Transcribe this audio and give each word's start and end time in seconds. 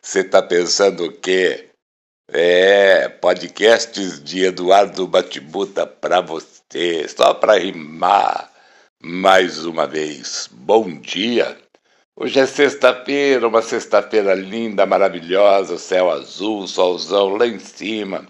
Você 0.00 0.20
está 0.20 0.40
pensando 0.40 1.06
o 1.06 1.12
quê? 1.12 1.70
É, 2.28 3.08
podcasts 3.08 4.22
de 4.22 4.44
Eduardo 4.44 5.08
Batibuta 5.08 5.84
para 5.84 6.20
você, 6.20 7.08
só 7.08 7.34
para 7.34 7.58
rimar 7.58 8.48
mais 9.02 9.64
uma 9.64 9.88
vez. 9.88 10.48
Bom 10.52 11.00
dia. 11.00 11.58
Hoje 12.14 12.38
é 12.38 12.46
sexta-feira, 12.46 13.48
uma 13.48 13.60
sexta-feira 13.60 14.32
linda, 14.32 14.86
maravilhosa, 14.86 15.78
céu 15.78 16.12
azul, 16.12 16.68
solzão 16.68 17.30
lá 17.30 17.44
em 17.44 17.58
cima. 17.58 18.24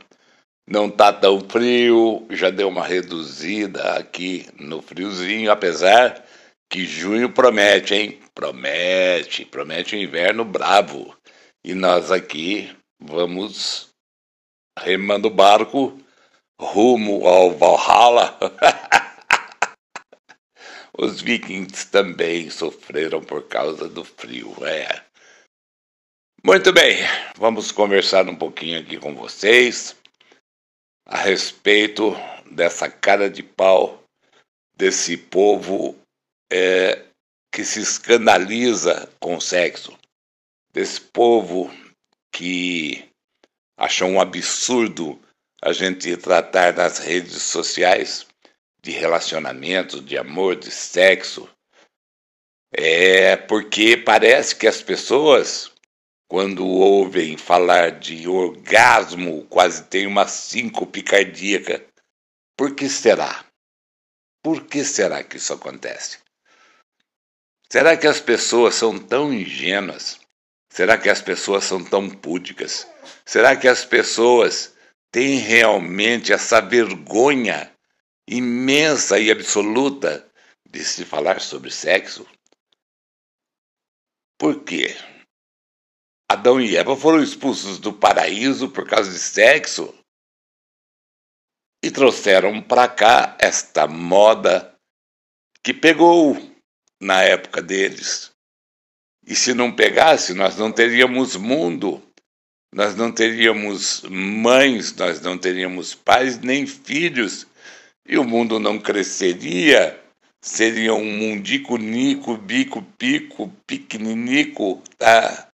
Não 0.67 0.89
tá 0.89 1.13
tão 1.13 1.39
frio, 1.51 2.27
já 2.31 2.49
deu 2.49 2.69
uma 2.69 2.87
reduzida 2.87 3.99
aqui 3.99 4.47
no 4.59 4.81
friozinho, 4.81 5.51
apesar 5.51 6.30
que 6.71 6.87
junho 6.87 7.33
promete, 7.33 7.95
hein? 7.95 8.21
Promete, 8.33 9.45
promete 9.45 9.97
um 9.97 9.99
inverno 9.99 10.45
bravo. 10.45 11.17
E 11.65 11.75
nós 11.75 12.13
aqui 12.13 12.75
vamos 12.99 13.91
remando 14.79 15.27
o 15.27 15.35
barco 15.35 16.01
rumo 16.59 17.27
ao 17.27 17.51
Valhalla. 17.51 18.39
Os 20.97 21.21
vikings 21.21 21.91
também 21.91 22.49
sofreram 22.51 23.21
por 23.21 23.49
causa 23.49 23.89
do 23.89 24.05
frio, 24.05 24.55
é. 24.65 25.03
Muito 26.45 26.73
bem, 26.73 26.99
vamos 27.37 27.73
conversar 27.73 28.29
um 28.29 28.37
pouquinho 28.37 28.81
aqui 28.81 28.97
com 28.97 29.15
vocês 29.15 29.97
a 31.07 31.17
respeito 31.17 32.15
dessa 32.51 32.89
cara 32.89 33.29
de 33.29 33.43
pau 33.43 34.03
desse 34.77 35.17
povo 35.17 36.01
é, 36.51 37.05
que 37.53 37.65
se 37.65 37.81
escandaliza 37.81 39.09
com 39.21 39.37
o 39.37 39.41
sexo, 39.41 39.97
desse 40.73 41.01
povo 41.01 41.71
que 42.33 43.09
achou 43.77 44.09
um 44.09 44.21
absurdo 44.21 45.21
a 45.63 45.73
gente 45.73 46.17
tratar 46.17 46.75
nas 46.75 46.99
redes 46.99 47.43
sociais 47.43 48.27
de 48.83 48.91
relacionamento, 48.91 50.01
de 50.01 50.17
amor, 50.17 50.57
de 50.57 50.71
sexo. 50.71 51.49
É 52.73 53.37
porque 53.37 53.97
parece 53.97 54.55
que 54.55 54.67
as 54.67 54.81
pessoas 54.81 55.71
quando 56.31 56.65
ouvem 56.65 57.37
falar 57.37 57.91
de 57.99 58.29
orgasmo, 58.29 59.45
quase 59.47 59.83
tem 59.83 60.07
uma 60.07 60.29
síncope 60.29 61.03
cardíaca. 61.03 61.85
Por 62.57 62.77
que 62.77 62.89
será? 62.89 63.45
Por 64.41 64.65
que 64.65 64.85
será 64.85 65.25
que 65.25 65.39
isso 65.39 65.53
acontece? 65.53 66.19
Será 67.73 67.97
que 67.97 68.09
as 68.09 68.21
pessoas 68.21 68.75
são 68.75 68.99
tão 68.99 69.33
ingênuas? 69.33 70.19
Será 70.69 70.99
que 70.99 71.09
as 71.09 71.23
pessoas 71.23 71.65
são 71.65 71.85
tão 71.85 72.11
púdicas? 72.11 72.87
Será 73.25 73.57
que 73.57 73.69
as 73.69 73.85
pessoas 73.85 74.75
têm 75.13 75.39
realmente 75.39 76.33
essa 76.33 76.61
vergonha 76.61 77.73
imensa 78.29 79.21
e 79.21 79.31
absoluta 79.31 80.29
de 80.69 80.85
se 80.85 81.05
falar 81.05 81.41
sobre 81.41 81.71
sexo? 81.71 82.27
Por 84.37 84.65
quê? 84.65 84.97
Adão 86.29 86.61
e 86.61 86.77
Eva 86.77 86.97
foram 86.97 87.23
expulsos 87.23 87.79
do 87.79 87.93
paraíso 87.93 88.69
por 88.71 88.89
causa 88.89 89.13
de 89.13 89.19
sexo 89.19 89.95
e 91.85 91.91
trouxeram 91.91 92.61
para 92.61 92.89
cá 92.89 93.37
esta 93.39 93.87
moda 93.87 94.77
que 95.63 95.73
pegou 95.73 96.50
na 97.01 97.23
época 97.23 97.63
deles. 97.63 98.31
E 99.27 99.35
se 99.35 99.55
não 99.55 99.73
pegasse, 99.73 100.35
nós 100.35 100.57
não 100.57 100.73
teríamos 100.73 101.37
mundo, 101.37 102.03
nós 102.73 102.95
não 102.95 103.11
teríamos 103.11 104.03
mães, 104.03 104.95
nós 104.97 105.21
não 105.21 105.39
teríamos 105.39 105.95
pais 105.95 106.39
nem 106.39 106.67
filhos, 106.67 107.47
e 108.07 108.19
o 108.19 108.25
mundo 108.25 108.59
não 108.59 108.79
cresceria. 108.79 109.99
Seria 110.43 110.95
um 110.95 111.05
mundico, 111.05 111.77
nico, 111.77 112.37
bico, 112.37 112.83
pico, 112.97 113.53
pequeninico, 113.67 114.83
tá? 114.97 115.51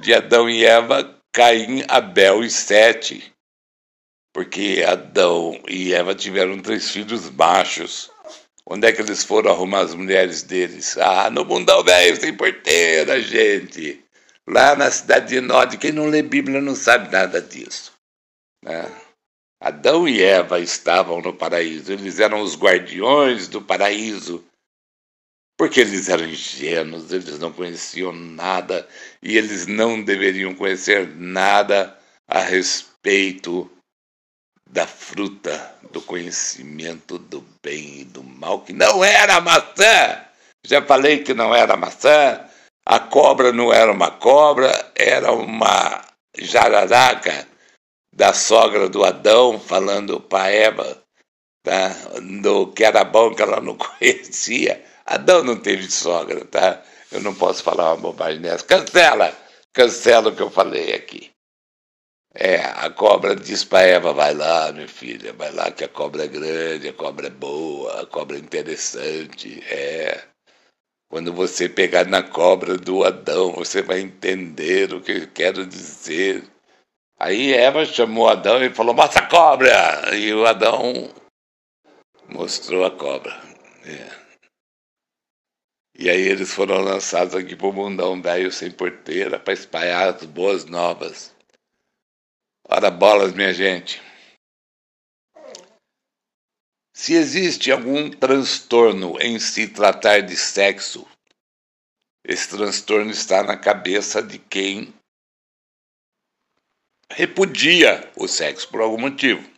de 0.00 0.12
Adão 0.14 0.48
e 0.48 0.64
Eva, 0.64 1.16
Caim, 1.32 1.84
Abel 1.88 2.44
e 2.44 2.50
Sete. 2.50 3.32
Porque 4.32 4.84
Adão 4.86 5.60
e 5.66 5.94
Eva 5.94 6.14
tiveram 6.14 6.58
três 6.60 6.90
filhos 6.90 7.30
machos. 7.30 8.10
Onde 8.68 8.88
é 8.88 8.92
que 8.92 9.00
eles 9.00 9.22
foram 9.22 9.52
arrumar 9.52 9.80
as 9.80 9.94
mulheres 9.94 10.42
deles? 10.42 10.98
Ah, 10.98 11.30
no 11.30 11.44
mundão 11.44 11.84
velho 11.84 12.20
sem 12.20 12.34
porteira, 12.36 13.20
gente. 13.20 14.04
Lá 14.46 14.74
na 14.74 14.90
cidade 14.90 15.28
de 15.28 15.40
Nod, 15.40 15.78
quem 15.78 15.92
não 15.92 16.08
lê 16.08 16.22
Bíblia 16.22 16.60
não 16.60 16.74
sabe 16.74 17.10
nada 17.12 17.40
disso. 17.40 17.92
Né? 18.62 18.90
Adão 19.60 20.08
e 20.08 20.22
Eva 20.22 20.60
estavam 20.60 21.20
no 21.20 21.32
paraíso, 21.32 21.92
eles 21.92 22.20
eram 22.20 22.42
os 22.42 22.56
guardiões 22.56 23.48
do 23.48 23.62
paraíso 23.62 24.44
porque 25.56 25.80
eles 25.80 26.08
eram 26.08 26.26
ingênuos, 26.26 27.10
eles 27.10 27.38
não 27.38 27.52
conheciam 27.52 28.12
nada 28.12 28.86
e 29.22 29.38
eles 29.38 29.66
não 29.66 30.02
deveriam 30.02 30.54
conhecer 30.54 31.08
nada 31.16 31.98
a 32.28 32.40
respeito 32.40 33.70
da 34.66 34.86
fruta 34.86 35.74
do 35.92 36.00
conhecimento 36.00 37.18
do 37.18 37.44
bem 37.62 38.00
e 38.00 38.04
do 38.04 38.22
mal, 38.22 38.60
que 38.60 38.72
não 38.72 39.04
era 39.04 39.40
maçã. 39.40 40.24
Já 40.64 40.82
falei 40.82 41.22
que 41.22 41.32
não 41.32 41.54
era 41.54 41.76
maçã. 41.76 42.44
A 42.84 42.98
cobra 42.98 43.52
não 43.52 43.72
era 43.72 43.90
uma 43.90 44.10
cobra, 44.10 44.92
era 44.94 45.32
uma 45.32 46.04
jararaca 46.38 47.46
da 48.12 48.32
sogra 48.32 48.88
do 48.88 49.04
Adão, 49.04 49.58
falando 49.58 50.20
para 50.20 50.50
Eva 50.50 51.02
tá? 51.66 51.88
do 52.40 52.68
que 52.68 52.84
era 52.84 53.04
bom 53.04 53.34
que 53.34 53.42
ela 53.42 53.60
não 53.60 53.76
conhecia. 53.78 54.84
Adão 55.04 55.42
não 55.42 55.56
teve 55.56 55.90
sogra, 55.90 56.44
tá? 56.44 56.82
Eu 57.10 57.20
não 57.20 57.34
posso 57.34 57.62
falar 57.62 57.92
uma 57.92 58.02
bobagem 58.02 58.40
dessa. 58.40 58.64
Cancela! 58.64 59.36
Cancela 59.72 60.30
o 60.30 60.34
que 60.36 60.42
eu 60.42 60.50
falei 60.50 60.94
aqui. 60.94 61.30
É, 62.38 62.56
a 62.56 62.90
cobra 62.90 63.34
diz 63.34 63.64
para 63.64 63.86
Eva, 63.86 64.12
vai 64.12 64.34
lá, 64.34 64.70
minha 64.70 64.86
filha, 64.86 65.32
vai 65.32 65.50
lá 65.52 65.70
que 65.70 65.82
a 65.82 65.88
cobra 65.88 66.24
é 66.24 66.28
grande, 66.28 66.86
a 66.86 66.92
cobra 66.92 67.28
é 67.28 67.30
boa, 67.30 68.02
a 68.02 68.06
cobra 68.06 68.36
é 68.36 68.40
interessante. 68.40 69.64
É. 69.70 70.22
Quando 71.08 71.32
você 71.32 71.66
pegar 71.66 72.04
na 72.04 72.22
cobra 72.22 72.76
do 72.76 73.04
Adão, 73.04 73.52
você 73.52 73.80
vai 73.80 74.00
entender 74.00 74.92
o 74.92 75.00
que 75.00 75.12
eu 75.12 75.28
quero 75.28 75.64
dizer. 75.64 76.44
Aí 77.18 77.54
Eva 77.54 77.86
chamou 77.86 78.28
Adão 78.28 78.62
e 78.62 78.68
falou, 78.68 78.94
mostra 78.94 79.22
a 79.22 79.28
cobra! 79.28 80.14
E 80.14 80.34
o 80.34 80.44
Adão 80.44 81.10
mostrou 82.28 82.84
a 82.84 82.90
cobra. 82.90 83.32
É. 83.84 84.10
E 85.98 86.10
aí 86.10 86.20
eles 86.20 86.52
foram 86.52 86.82
lançados 86.82 87.34
aqui 87.34 87.56
pro 87.56 87.72
mundão 87.72 88.20
velho 88.20 88.52
sem 88.52 88.70
porteira 88.70 89.38
para 89.38 89.54
espalhar 89.54 90.14
as 90.14 90.24
boas 90.26 90.66
novas. 90.66 91.35
Ora 92.68 92.90
bolas, 92.90 93.32
minha 93.32 93.54
gente. 93.54 94.02
Se 96.92 97.14
existe 97.14 97.70
algum 97.70 98.10
transtorno 98.10 99.16
em 99.20 99.38
se 99.38 99.68
tratar 99.68 100.22
de 100.22 100.36
sexo, 100.36 101.06
esse 102.24 102.48
transtorno 102.48 103.12
está 103.12 103.44
na 103.44 103.56
cabeça 103.56 104.20
de 104.20 104.40
quem 104.40 104.92
repudia 107.08 108.10
o 108.16 108.26
sexo 108.26 108.68
por 108.68 108.80
algum 108.80 108.98
motivo. 108.98 109.48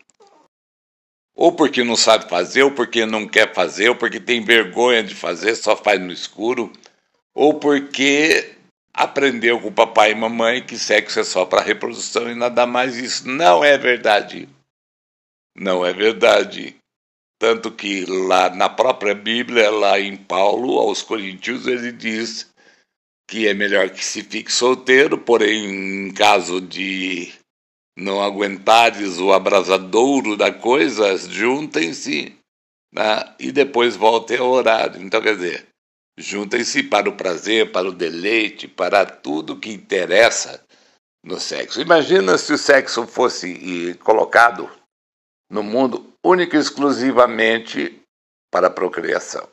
Ou 1.34 1.56
porque 1.56 1.82
não 1.82 1.96
sabe 1.96 2.28
fazer, 2.28 2.64
ou 2.64 2.74
porque 2.74 3.06
não 3.06 3.26
quer 3.26 3.54
fazer, 3.54 3.88
ou 3.88 3.96
porque 3.96 4.20
tem 4.20 4.44
vergonha 4.44 5.02
de 5.02 5.14
fazer, 5.14 5.56
só 5.56 5.74
faz 5.74 5.98
no 5.98 6.12
escuro, 6.12 6.70
ou 7.32 7.58
porque 7.58 8.57
aprendeu 8.92 9.60
com 9.60 9.68
o 9.68 9.72
papai 9.72 10.12
e 10.12 10.14
mamãe 10.14 10.64
que 10.64 10.78
sexo 10.78 11.20
é 11.20 11.24
só 11.24 11.44
para 11.44 11.62
reprodução 11.62 12.30
e 12.30 12.34
nada 12.34 12.66
mais. 12.66 12.96
Isso 12.96 13.28
não 13.28 13.64
é 13.64 13.76
verdade. 13.78 14.48
Não 15.56 15.84
é 15.84 15.92
verdade. 15.92 16.76
Tanto 17.38 17.70
que 17.70 18.04
lá 18.04 18.50
na 18.50 18.68
própria 18.68 19.14
Bíblia, 19.14 19.70
lá 19.70 19.98
em 20.00 20.16
Paulo, 20.16 20.78
aos 20.78 21.02
Coríntios, 21.02 21.66
ele 21.66 21.92
diz 21.92 22.50
que 23.28 23.46
é 23.46 23.54
melhor 23.54 23.90
que 23.90 24.04
se 24.04 24.22
fique 24.22 24.50
solteiro, 24.50 25.18
porém, 25.18 25.66
em 26.08 26.12
caso 26.12 26.60
de 26.60 27.32
não 27.96 28.22
aguentares 28.22 29.18
o 29.18 29.32
abrasadouro 29.32 30.36
da 30.36 30.52
coisa, 30.52 31.16
juntem-se 31.16 32.36
né? 32.92 33.34
e 33.38 33.52
depois 33.52 33.96
voltem 33.96 34.38
ao 34.38 34.50
horário. 34.50 35.02
Então, 35.02 35.20
quer 35.20 35.34
dizer, 35.34 35.66
juntem-se 36.18 36.82
para 36.82 37.08
o 37.08 37.16
prazer, 37.16 37.70
para 37.70 37.88
o 37.88 37.92
deleite, 37.92 38.66
para 38.66 39.06
tudo 39.06 39.58
que 39.58 39.70
interessa 39.70 40.62
no 41.24 41.38
sexo. 41.38 41.80
Imagina 41.80 42.36
se 42.36 42.52
o 42.52 42.58
sexo 42.58 43.06
fosse 43.06 43.94
colocado 44.02 44.68
no 45.50 45.62
mundo 45.62 46.12
única 46.24 46.56
e 46.56 46.60
exclusivamente 46.60 48.02
para 48.50 48.66
a 48.66 48.70
procriação. 48.70 49.48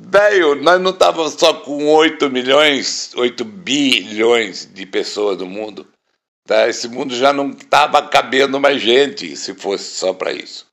Velho, 0.00 0.54
nós 0.54 0.80
não 0.80 0.90
estávamos 0.90 1.32
só 1.32 1.54
com 1.54 1.86
8 1.86 2.30
milhões, 2.30 3.12
8 3.16 3.44
bilhões 3.44 4.66
de 4.72 4.86
pessoas 4.86 5.38
no 5.38 5.46
mundo. 5.46 5.88
Tá? 6.46 6.68
Esse 6.68 6.88
mundo 6.88 7.14
já 7.14 7.32
não 7.32 7.50
estava 7.50 8.06
cabendo 8.08 8.60
mais 8.60 8.80
gente 8.80 9.36
se 9.36 9.54
fosse 9.54 9.96
só 9.96 10.14
para 10.14 10.32
isso. 10.32 10.67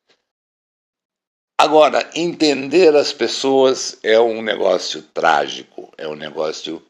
Agora, 1.58 2.10
entender 2.14 2.94
as 2.96 3.14
pessoas 3.14 3.98
é 4.04 4.20
um 4.20 4.42
negócio 4.42 5.02
trágico, 5.02 5.90
é 5.98 6.06
um 6.06 6.16
negócio 6.16 6.84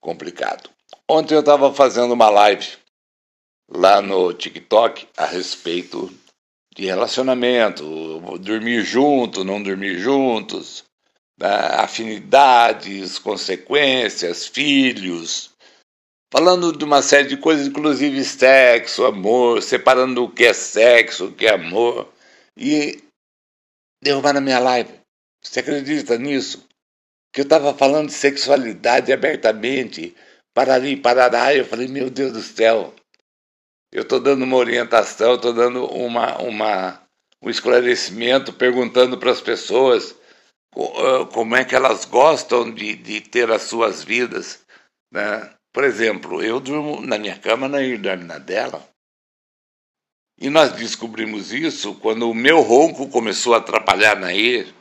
complicado. 0.00 0.68
Ontem 1.08 1.34
eu 1.34 1.40
estava 1.40 1.72
fazendo 1.72 2.12
uma 2.12 2.28
live 2.28 2.66
lá 3.70 4.02
no 4.02 4.32
TikTok 4.34 5.06
a 5.16 5.24
respeito 5.24 6.12
de 6.74 6.86
relacionamento, 6.86 8.20
dormir 8.40 8.82
junto, 8.82 9.44
não 9.44 9.62
dormir 9.62 9.98
juntos, 9.98 10.84
né, 11.38 11.48
afinidades, 11.74 13.18
consequências, 13.18 14.46
filhos, 14.46 15.50
falando 16.32 16.76
de 16.76 16.84
uma 16.84 17.02
série 17.02 17.28
de 17.28 17.36
coisas, 17.36 17.68
inclusive 17.68 18.24
sexo, 18.24 19.04
amor, 19.04 19.62
separando 19.62 20.24
o 20.24 20.30
que 20.30 20.44
é 20.44 20.52
sexo, 20.52 21.26
o 21.26 21.32
que 21.32 21.46
é 21.46 21.54
amor, 21.54 22.08
e 22.56 23.07
derrubaram 24.02 24.38
a 24.38 24.42
minha 24.42 24.58
live. 24.58 24.92
Você 25.42 25.60
acredita 25.60 26.18
nisso? 26.18 26.66
Que 27.32 27.40
eu 27.40 27.44
estava 27.44 27.74
falando 27.74 28.08
de 28.08 28.14
sexualidade 28.14 29.12
abertamente, 29.12 30.14
parari, 30.54 30.96
parará, 30.96 31.54
eu 31.54 31.64
falei, 31.64 31.86
meu 31.86 32.10
Deus 32.10 32.32
do 32.32 32.42
céu, 32.42 32.94
eu 33.92 34.02
estou 34.02 34.20
dando 34.20 34.42
uma 34.44 34.56
orientação, 34.56 35.34
estou 35.34 35.52
dando 35.52 35.86
uma, 35.86 36.38
uma, 36.42 37.02
um 37.42 37.48
esclarecimento, 37.48 38.52
perguntando 38.52 39.18
para 39.18 39.30
as 39.30 39.40
pessoas 39.40 40.14
como 41.32 41.56
é 41.56 41.64
que 41.64 41.74
elas 41.74 42.04
gostam 42.04 42.70
de, 42.70 42.94
de 42.94 43.20
ter 43.20 43.50
as 43.50 43.62
suas 43.62 44.04
vidas. 44.04 44.64
Né? 45.10 45.50
Por 45.72 45.84
exemplo, 45.84 46.42
eu 46.42 46.60
durmo 46.60 47.00
na 47.00 47.18
minha 47.18 47.38
cama, 47.38 47.68
na 47.68 47.78
na 48.16 48.38
dela. 48.38 48.86
E 50.40 50.48
nós 50.48 50.72
descobrimos 50.72 51.52
isso 51.52 51.94
quando 51.96 52.30
o 52.30 52.34
meu 52.34 52.60
ronco 52.60 53.08
começou 53.08 53.54
a 53.54 53.58
atrapalhar 53.58 54.14
na 54.14 54.26
Nair. 54.26 54.72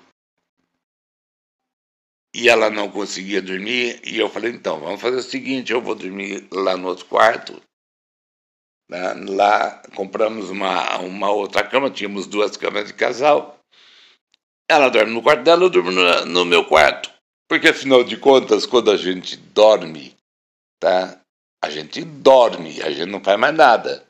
E 2.35 2.47
ela 2.47 2.69
não 2.69 2.89
conseguia 2.89 3.41
dormir. 3.41 3.99
E 4.05 4.17
eu 4.17 4.29
falei: 4.29 4.51
então, 4.51 4.79
vamos 4.79 5.01
fazer 5.01 5.17
o 5.17 5.23
seguinte: 5.23 5.71
eu 5.71 5.81
vou 5.81 5.95
dormir 5.95 6.47
lá 6.51 6.77
no 6.77 6.87
outro 6.87 7.05
quarto 7.05 7.59
né? 8.89 9.13
Lá 9.27 9.81
compramos 9.95 10.49
uma, 10.49 10.99
uma 10.99 11.29
outra 11.29 11.63
cama, 11.63 11.89
tínhamos 11.89 12.25
duas 12.27 12.55
camas 12.55 12.87
de 12.87 12.93
casal. 12.93 13.59
Ela 14.69 14.89
dorme 14.89 15.13
no 15.13 15.21
quarto 15.21 15.43
dela, 15.43 15.63
eu 15.63 15.69
durmo 15.69 15.91
no, 15.91 16.25
no 16.25 16.45
meu 16.45 16.65
quarto. 16.65 17.11
Porque 17.47 17.69
afinal 17.69 18.03
de 18.03 18.17
contas, 18.17 18.65
quando 18.65 18.91
a 18.91 18.97
gente 18.97 19.37
dorme, 19.37 20.15
tá? 20.79 21.21
A 21.63 21.69
gente 21.69 22.03
dorme, 22.03 22.81
a 22.81 22.91
gente 22.91 23.09
não 23.09 23.23
faz 23.23 23.39
mais 23.39 23.55
nada. 23.55 24.05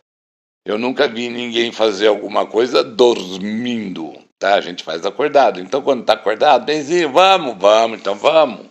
Eu 0.67 0.77
nunca 0.77 1.07
vi 1.07 1.29
ninguém 1.29 1.71
fazer 1.71 2.07
alguma 2.07 2.45
coisa 2.45 2.83
dormindo, 2.83 4.11
tá? 4.37 4.55
A 4.55 4.59
gente 4.59 4.83
faz 4.83 5.05
acordado. 5.05 5.61
Então, 5.61 5.81
quando 5.81 6.03
tá 6.03 6.11
acordado, 6.11 6.65
benzinho, 6.65 7.09
vamos, 7.09 7.57
vamos, 7.57 7.97
então 7.97 8.15
vamos, 8.15 8.67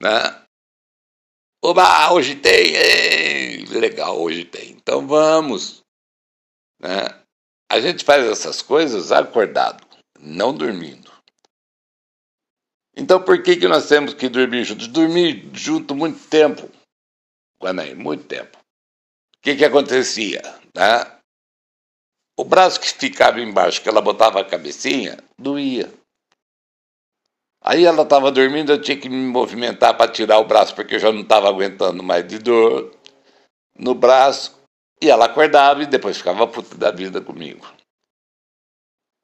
né? 0.00 0.42
Oba, 1.60 2.12
hoje 2.12 2.36
tem, 2.36 2.76
ei, 2.76 3.64
legal, 3.64 4.16
hoje 4.16 4.44
tem. 4.44 4.70
Então 4.70 5.08
vamos. 5.08 5.82
Né? 6.80 7.08
A 7.68 7.80
gente 7.80 8.04
faz 8.04 8.24
essas 8.26 8.62
coisas 8.62 9.10
acordado, 9.10 9.84
não 10.20 10.54
dormindo. 10.54 11.10
Então 12.96 13.20
por 13.20 13.42
que, 13.42 13.56
que 13.56 13.66
nós 13.66 13.88
temos 13.88 14.14
que 14.14 14.28
dormir 14.28 14.62
juntos? 14.62 14.86
Dormir 14.86 15.50
junto 15.52 15.96
muito 15.96 16.28
tempo. 16.28 16.70
Quando 17.58 17.80
é? 17.80 17.92
Muito 17.92 18.24
tempo. 18.24 18.56
O 19.36 19.40
que, 19.42 19.56
que 19.56 19.64
acontecia? 19.64 20.40
Né? 20.72 21.14
O 22.36 22.44
braço 22.44 22.80
que 22.80 22.88
ficava 22.88 23.40
embaixo, 23.40 23.80
que 23.80 23.88
ela 23.88 24.00
botava 24.00 24.40
a 24.40 24.44
cabecinha, 24.44 25.18
doía. 25.38 25.92
Aí 27.62 27.84
ela 27.84 28.02
estava 28.02 28.30
dormindo, 28.30 28.72
eu 28.72 28.82
tinha 28.82 28.98
que 28.98 29.08
me 29.08 29.16
movimentar 29.16 29.96
para 29.96 30.10
tirar 30.10 30.38
o 30.38 30.44
braço, 30.44 30.74
porque 30.74 30.96
eu 30.96 30.98
já 30.98 31.10
não 31.10 31.22
estava 31.22 31.48
aguentando 31.48 32.02
mais 32.02 32.26
de 32.26 32.38
dor 32.38 32.94
no 33.78 33.94
braço. 33.94 34.54
E 35.00 35.08
ela 35.08 35.26
acordava 35.26 35.82
e 35.82 35.86
depois 35.86 36.16
ficava 36.16 36.46
puta 36.46 36.76
da 36.76 36.90
vida 36.90 37.20
comigo. 37.20 37.66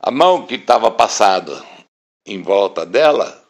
A 0.01 0.11
mão 0.11 0.47
que 0.47 0.55
estava 0.55 0.91
passada 0.91 1.63
em 2.27 2.43
volta 2.43 2.87
dela 2.87 3.45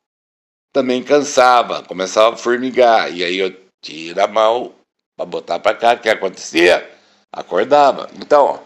também 0.73 1.03
cansava, 1.03 1.83
começava 1.85 2.35
a 2.35 2.39
formigar. 2.39 3.13
E 3.13 3.23
aí 3.23 3.39
eu 3.39 3.55
tiro 3.81 4.23
a 4.23 4.27
mão 4.27 4.75
para 5.17 5.27
botar 5.27 5.59
para 5.61 5.77
cá. 5.77 5.95
O 5.95 6.01
que 6.01 6.09
acontecia? 6.09 6.99
Acordava. 7.33 8.11
Então, 8.15 8.61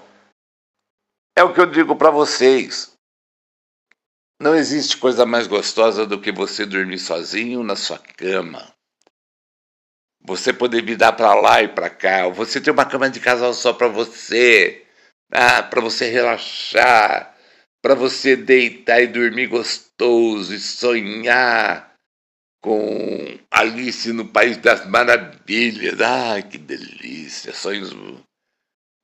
é 1.36 1.42
o 1.42 1.52
que 1.52 1.60
eu 1.60 1.66
digo 1.66 1.96
para 1.96 2.10
vocês. 2.10 2.94
Não 4.40 4.54
existe 4.54 4.96
coisa 4.96 5.24
mais 5.24 5.46
gostosa 5.46 6.06
do 6.06 6.20
que 6.20 6.32
você 6.32 6.66
dormir 6.66 6.98
sozinho 6.98 7.62
na 7.62 7.76
sua 7.76 7.98
cama. 7.98 8.74
Você 10.20 10.52
poder 10.52 10.82
virar 10.82 11.12
para 11.12 11.34
lá 11.34 11.62
e 11.62 11.68
para 11.68 11.90
cá. 11.90 12.28
Você 12.28 12.60
ter 12.60 12.70
uma 12.70 12.84
cama 12.84 13.10
de 13.10 13.20
casal 13.20 13.52
só 13.52 13.72
para 13.72 13.88
você. 13.88 14.84
Ah, 15.30 15.62
para 15.62 15.80
você 15.80 16.08
relaxar. 16.10 17.36
Para 17.82 17.94
você 17.94 18.34
deitar 18.36 19.02
e 19.02 19.06
dormir 19.06 19.46
gostoso 19.48 20.54
e 20.54 20.58
sonhar 20.58 21.94
com 22.62 23.38
Alice 23.50 24.10
no 24.12 24.26
País 24.26 24.56
das 24.56 24.86
Maravilhas. 24.86 26.00
Ah, 26.00 26.40
que 26.40 26.56
delícia! 26.56 27.52
Sonhos 27.52 27.94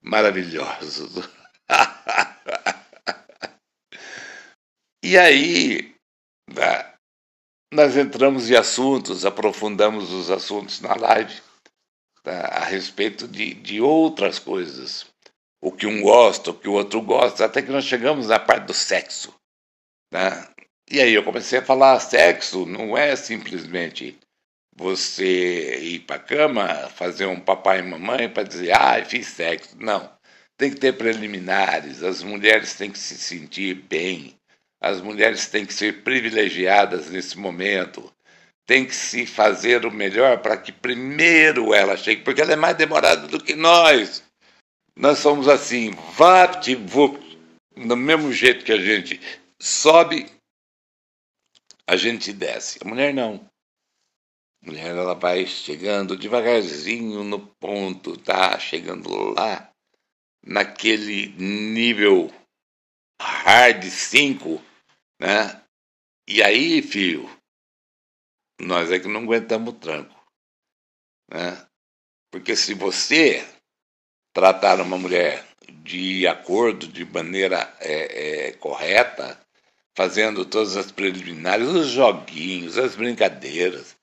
maravilhosos. 0.03 1.29
E 5.03 5.17
aí, 5.17 5.95
né, 6.49 6.93
nós 7.73 7.97
entramos 7.97 8.51
em 8.51 8.55
assuntos, 8.55 9.25
aprofundamos 9.25 10.13
os 10.13 10.31
assuntos 10.31 10.81
na 10.81 10.95
live 10.95 11.41
tá, 12.23 12.47
a 12.49 12.65
respeito 12.65 13.27
de, 13.27 13.55
de 13.55 13.81
outras 13.81 14.39
coisas. 14.39 15.07
O 15.63 15.73
que 15.73 15.87
um 15.87 16.03
gosta, 16.03 16.51
o 16.51 16.55
que 16.55 16.69
o 16.69 16.75
outro 16.75 17.01
gosta, 17.01 17.45
até 17.45 17.63
que 17.63 17.71
nós 17.71 17.85
chegamos 17.85 18.29
na 18.29 18.39
parte 18.39 18.67
do 18.67 18.75
sexo. 18.75 19.35
Né? 20.13 20.49
E 20.91 21.01
aí 21.01 21.15
eu 21.15 21.25
comecei 21.25 21.59
a 21.59 21.65
falar: 21.65 21.99
sexo 21.99 22.67
não 22.67 22.97
é 22.97 23.17
simplesmente 23.17 24.19
você 24.77 25.79
ir 25.79 26.01
para 26.01 26.17
a 26.17 26.21
cama, 26.21 26.89
fazer 26.91 27.27
um 27.27 27.41
papai 27.41 27.81
e 27.81 27.83
mamãe 27.83 28.29
para 28.29 28.43
dizer, 28.43 28.73
ah, 28.73 29.05
fiz 29.05 29.27
sexo. 29.29 29.77
Não. 29.79 30.11
Tem 30.61 30.71
que 30.71 30.77
ter 30.77 30.93
preliminares, 30.93 32.03
as 32.03 32.23
mulheres 32.23 32.75
têm 32.75 32.91
que 32.91 32.99
se 32.99 33.17
sentir 33.17 33.73
bem, 33.73 34.37
as 34.79 35.01
mulheres 35.01 35.47
têm 35.47 35.65
que 35.65 35.73
ser 35.73 36.03
privilegiadas 36.03 37.09
nesse 37.09 37.39
momento. 37.39 38.13
Tem 38.67 38.85
que 38.85 38.95
se 38.95 39.25
fazer 39.25 39.87
o 39.87 39.91
melhor 39.91 40.43
para 40.43 40.59
que 40.59 40.71
primeiro 40.71 41.73
ela 41.73 41.97
chegue, 41.97 42.21
porque 42.21 42.43
ela 42.43 42.53
é 42.53 42.57
mais 42.57 42.77
demorada 42.77 43.27
do 43.27 43.43
que 43.43 43.55
nós. 43.55 44.23
Nós 44.95 45.19
somos 45.21 45.49
assim, 45.49 45.93
vapt 46.19 46.75
vupt, 46.75 47.39
do 47.75 47.97
mesmo 47.97 48.31
jeito 48.31 48.63
que 48.63 48.73
a 48.73 48.79
gente 48.79 49.19
sobe, 49.59 50.31
a 51.87 51.97
gente 51.97 52.35
desce. 52.35 52.79
A 52.85 52.87
mulher 52.87 53.15
não. 53.15 53.49
A 54.63 54.67
mulher 54.67 54.89
ela 54.89 55.15
vai 55.15 55.47
chegando 55.47 56.19
devagarzinho 56.19 57.25
no 57.25 57.39
ponto, 57.59 58.15
tá? 58.19 58.59
Chegando 58.59 59.09
lá, 59.33 59.70
naquele 60.45 61.29
nível 61.37 62.33
hard 63.21 63.85
5, 63.85 64.63
né? 65.21 65.63
E 66.27 66.43
aí, 66.43 66.81
filho, 66.81 67.29
nós 68.61 68.91
é 68.91 68.99
que 68.99 69.09
não 69.09 69.23
aguentamos 69.23 69.75
o 69.75 69.77
tranco. 69.77 70.15
Né? 71.31 71.67
Porque 72.31 72.55
se 72.55 72.75
você 72.75 73.47
tratar 74.33 74.81
uma 74.81 74.97
mulher 74.97 75.45
de 75.83 76.27
acordo, 76.27 76.87
de 76.87 77.05
maneira 77.05 77.73
é, 77.81 78.49
é, 78.49 78.53
correta, 78.53 79.39
fazendo 79.97 80.45
todas 80.45 80.77
as 80.77 80.93
preliminares, 80.93 81.69
os 81.69 81.89
joguinhos, 81.89 82.79
as 82.79 82.95
brincadeiras, 82.95 83.97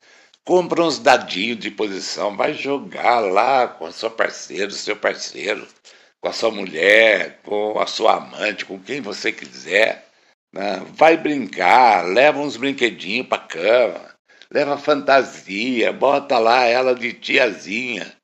compra 0.43 0.83
uns 0.83 0.99
dadinhos 0.99 1.59
de 1.59 1.71
posição, 1.71 2.35
vai 2.35 2.53
jogar 2.53 3.19
lá 3.19 3.67
com 3.67 3.85
a 3.85 3.91
sua 3.91 4.09
parceira, 4.09 4.69
seu 4.71 4.95
parceiro, 4.95 5.67
com 6.21 6.29
a 6.29 6.33
sua 6.33 6.51
mulher, 6.51 7.39
com 7.43 7.79
a 7.79 7.87
sua 7.87 8.15
amante, 8.15 8.65
com 8.65 8.79
quem 8.79 9.01
você 9.01 9.31
quiser. 9.31 10.07
Né? 10.53 10.81
Vai 10.93 11.17
brincar, 11.17 12.05
leva 12.05 12.39
uns 12.39 12.57
brinquedinhos 12.57 13.27
para 13.27 13.43
cama, 13.43 14.15
leva 14.51 14.77
fantasia, 14.77 15.91
bota 15.91 16.37
lá 16.37 16.65
ela 16.65 16.95
de 16.95 17.13
tiazinha, 17.13 18.15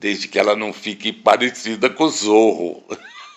desde 0.00 0.28
que 0.28 0.38
ela 0.38 0.56
não 0.56 0.72
fique 0.72 1.12
parecida 1.12 1.90
com 1.90 2.04
o 2.04 2.08
Zorro. 2.08 2.84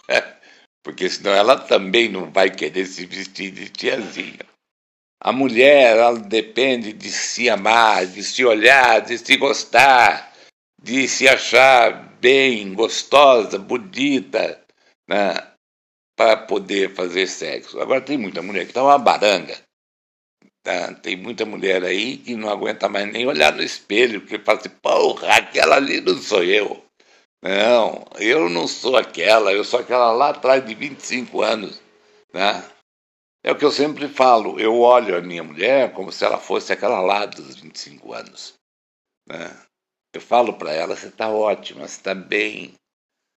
Porque 0.84 1.10
senão 1.10 1.34
ela 1.34 1.58
também 1.58 2.08
não 2.08 2.32
vai 2.32 2.50
querer 2.50 2.86
se 2.86 3.06
vestir 3.06 3.52
de 3.52 3.70
tiazinha. 3.70 4.46
A 5.20 5.32
mulher, 5.32 5.98
ela 5.98 6.20
depende 6.20 6.94
de 6.94 7.10
se 7.10 7.50
amar, 7.50 8.06
de 8.06 8.24
se 8.24 8.46
olhar, 8.46 9.02
de 9.02 9.18
se 9.18 9.36
gostar, 9.36 10.32
de 10.88 11.06
se 11.06 11.28
achar 11.28 11.92
bem, 12.22 12.74
gostosa, 12.74 13.60
bonita, 13.60 14.64
né? 15.06 15.34
Para 16.16 16.38
poder 16.38 16.96
fazer 16.96 17.28
sexo. 17.28 17.78
Agora 17.82 18.00
tem 18.00 18.18
muita 18.18 18.42
mulher 18.42 18.66
que 18.66 18.72
tá 18.72 18.82
uma 18.82 18.98
baranga. 18.98 19.62
Tá? 20.64 20.94
Tem 20.94 21.18
muita 21.18 21.46
mulher 21.46 21.84
aí 21.84 22.18
que 22.18 22.38
não 22.38 22.50
aguenta 22.50 22.88
mais 22.88 23.12
nem 23.12 23.28
olhar 23.28 23.52
no 23.54 23.62
espelho, 23.62 24.22
porque 24.22 24.40
fala 24.40 24.60
assim, 24.60 24.70
porra, 24.82 25.28
aquela 25.36 25.76
ali 25.76 26.00
não 26.00 26.18
sou 26.22 26.42
eu. 26.42 26.82
Não, 27.44 28.06
eu 28.18 28.50
não 28.50 28.66
sou 28.66 28.96
aquela, 28.96 29.52
eu 29.52 29.66
sou 29.66 29.82
aquela 29.82 30.14
lá 30.14 30.30
atrás 30.30 30.66
de 30.66 30.74
25 30.74 31.42
anos. 31.42 31.82
Né? 32.34 32.64
É 33.44 33.52
o 33.52 33.58
que 33.58 33.66
eu 33.66 33.72
sempre 33.72 34.08
falo, 34.08 34.58
eu 34.58 34.80
olho 34.80 35.18
a 35.18 35.22
minha 35.22 35.44
mulher 35.44 35.92
como 35.92 36.14
se 36.14 36.24
ela 36.24 36.38
fosse 36.38 36.72
aquela 36.72 37.02
lá 37.02 37.26
dos 37.26 37.58
25 37.58 38.14
anos. 38.14 38.54
Né? 39.28 39.67
Eu 40.18 40.22
falo 40.22 40.54
para 40.54 40.74
ela, 40.74 40.96
você 40.96 41.10
está 41.10 41.30
ótima, 41.30 41.88
você 41.88 41.98
está 41.98 42.16
bem, 42.16 42.74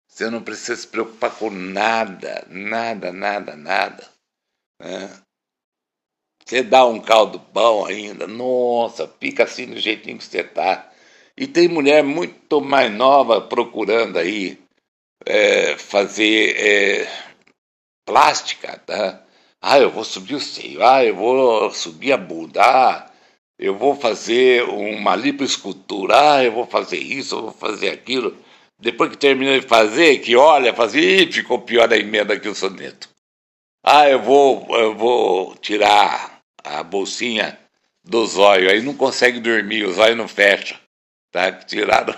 você 0.06 0.30
não 0.30 0.40
precisa 0.40 0.76
se 0.76 0.86
preocupar 0.86 1.36
com 1.36 1.50
nada, 1.50 2.46
nada, 2.48 3.12
nada, 3.12 3.56
nada. 3.56 4.08
Né? 4.80 5.10
Você 6.46 6.62
dá 6.62 6.86
um 6.86 7.00
caldo 7.00 7.40
bom 7.52 7.84
ainda, 7.84 8.28
nossa, 8.28 9.12
fica 9.18 9.42
assim 9.42 9.66
do 9.66 9.80
jeitinho 9.80 10.18
que 10.18 10.24
você 10.24 10.42
está. 10.42 10.88
E 11.36 11.48
tem 11.48 11.66
mulher 11.66 12.04
muito 12.04 12.60
mais 12.60 12.92
nova 12.92 13.40
procurando 13.40 14.16
aí 14.16 14.56
é, 15.26 15.76
fazer 15.76 16.56
é, 16.56 17.34
plástica, 18.06 18.78
tá? 18.86 19.20
Ah, 19.60 19.80
eu 19.80 19.90
vou 19.90 20.04
subir 20.04 20.36
o 20.36 20.40
seio, 20.40 20.86
ah, 20.86 21.04
eu 21.04 21.16
vou 21.16 21.72
subir 21.72 22.12
a 22.12 22.16
bunda, 22.16 22.62
ah, 22.62 23.10
eu 23.58 23.74
vou 23.76 23.96
fazer 23.96 24.62
uma 24.64 25.16
lipoescultura, 25.16 26.34
ah, 26.34 26.44
eu 26.44 26.52
vou 26.52 26.66
fazer 26.66 26.98
isso, 26.98 27.34
eu 27.34 27.42
vou 27.42 27.52
fazer 27.52 27.90
aquilo. 27.90 28.36
Depois 28.78 29.10
que 29.10 29.16
terminou 29.16 29.58
de 29.58 29.66
fazer, 29.66 30.18
que 30.18 30.36
olha, 30.36 30.72
fazia, 30.72 31.22
ih, 31.22 31.32
ficou 31.32 31.60
pior 31.60 31.92
a 31.92 31.96
emenda 31.96 32.38
que 32.38 32.48
o 32.48 32.54
soneto. 32.54 33.08
Ah, 33.82 34.08
eu 34.08 34.22
vou, 34.22 34.66
eu 34.78 34.94
vou 34.94 35.56
tirar 35.56 36.40
a 36.62 36.82
bolsinha 36.84 37.58
do 38.04 38.24
zóio, 38.26 38.70
aí 38.70 38.80
não 38.80 38.94
consegue 38.94 39.40
dormir, 39.40 39.84
o 39.84 39.92
zóio 39.92 40.14
não 40.14 40.28
fecha. 40.28 40.78
Tá? 41.32 41.50
Tiraram 41.52 42.14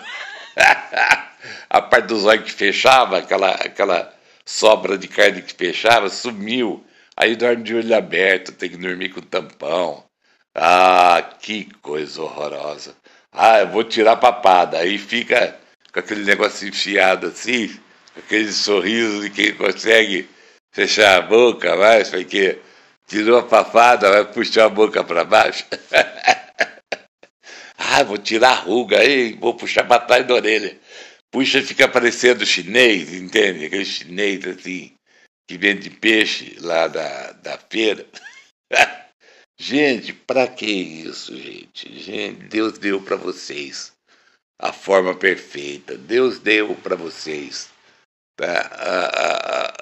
a 1.70 1.82
parte 1.82 2.09
do 2.09 2.18
zóio 2.18 2.42
que 2.42 2.52
fechava, 2.52 3.18
aquela, 3.18 3.52
aquela 3.52 4.14
sobra 4.44 4.99
de 4.99 5.09
carne 5.09 5.42
que 5.42 5.54
fechava, 5.54 6.11
sumiu. 6.11 6.85
Aí 7.16 7.35
dorme 7.37 7.62
de 7.62 7.75
olho 7.75 7.97
aberto, 7.97 8.52
tem 8.52 8.70
que 8.70 8.76
dormir 8.76 9.11
com 9.11 9.20
tampão. 9.20 10.04
Ah, 10.54 11.37
que 11.40 11.64
coisa 11.80 12.23
horrorosa. 12.23 12.97
Ah, 13.33 13.61
eu 13.61 13.69
vou 13.69 13.85
tirar 13.85 14.16
papada. 14.16 14.78
Aí 14.78 14.99
fica 14.99 15.59
com 15.92 16.00
aquele 16.00 16.25
negócio 16.25 16.69
enfiado 16.69 17.28
assim, 17.28 17.69
com 18.14 18.21
aquele 18.21 18.52
sorriso 18.52 19.23
de 19.23 19.30
quem 19.30 19.54
consegue 19.54 20.28
fechar 20.73 21.19
a 21.19 21.23
boca 21.23 21.76
mais, 21.76 22.09
porque 22.09 22.59
tirou 23.07 23.38
a 23.38 23.42
papada, 23.42 24.11
vai 24.11 24.25
puxar 24.33 24.66
a 24.66 24.69
boca 24.69 25.02
para 25.04 25.25
baixo. 25.25 25.64
ah, 27.78 28.02
vou 28.04 28.19
tirar 28.19 28.50
a 28.50 28.54
ruga 28.54 29.00
aí, 29.00 29.35
vou 29.35 29.54
puxar 29.54 29.85
para 29.85 30.02
trás 30.02 30.26
da 30.26 30.35
orelha. 30.35 30.78
Puxa, 31.30 31.62
fica 31.62 31.88
parecendo 31.88 32.45
chinês, 32.45 33.12
entende? 33.12 33.66
Aquele 33.66 33.85
chinês 33.85 34.45
assim, 34.47 34.92
que 35.49 35.57
vende 35.57 35.90
peixe 35.90 36.57
lá 36.61 36.88
da, 36.88 37.33
da 37.33 37.59
feira. 37.71 38.07
Gente, 39.62 40.14
para 40.14 40.49
que 40.49 40.64
isso, 40.64 41.37
gente? 41.37 42.00
Gente, 42.00 42.45
Deus 42.49 42.79
deu 42.79 42.99
para 43.02 43.14
vocês 43.17 43.93
a 44.59 44.73
forma 44.73 45.14
perfeita. 45.14 45.99
Deus 45.99 46.38
deu 46.38 46.75
para 46.76 46.97
vocês 46.97 47.69
tá? 48.37 49.75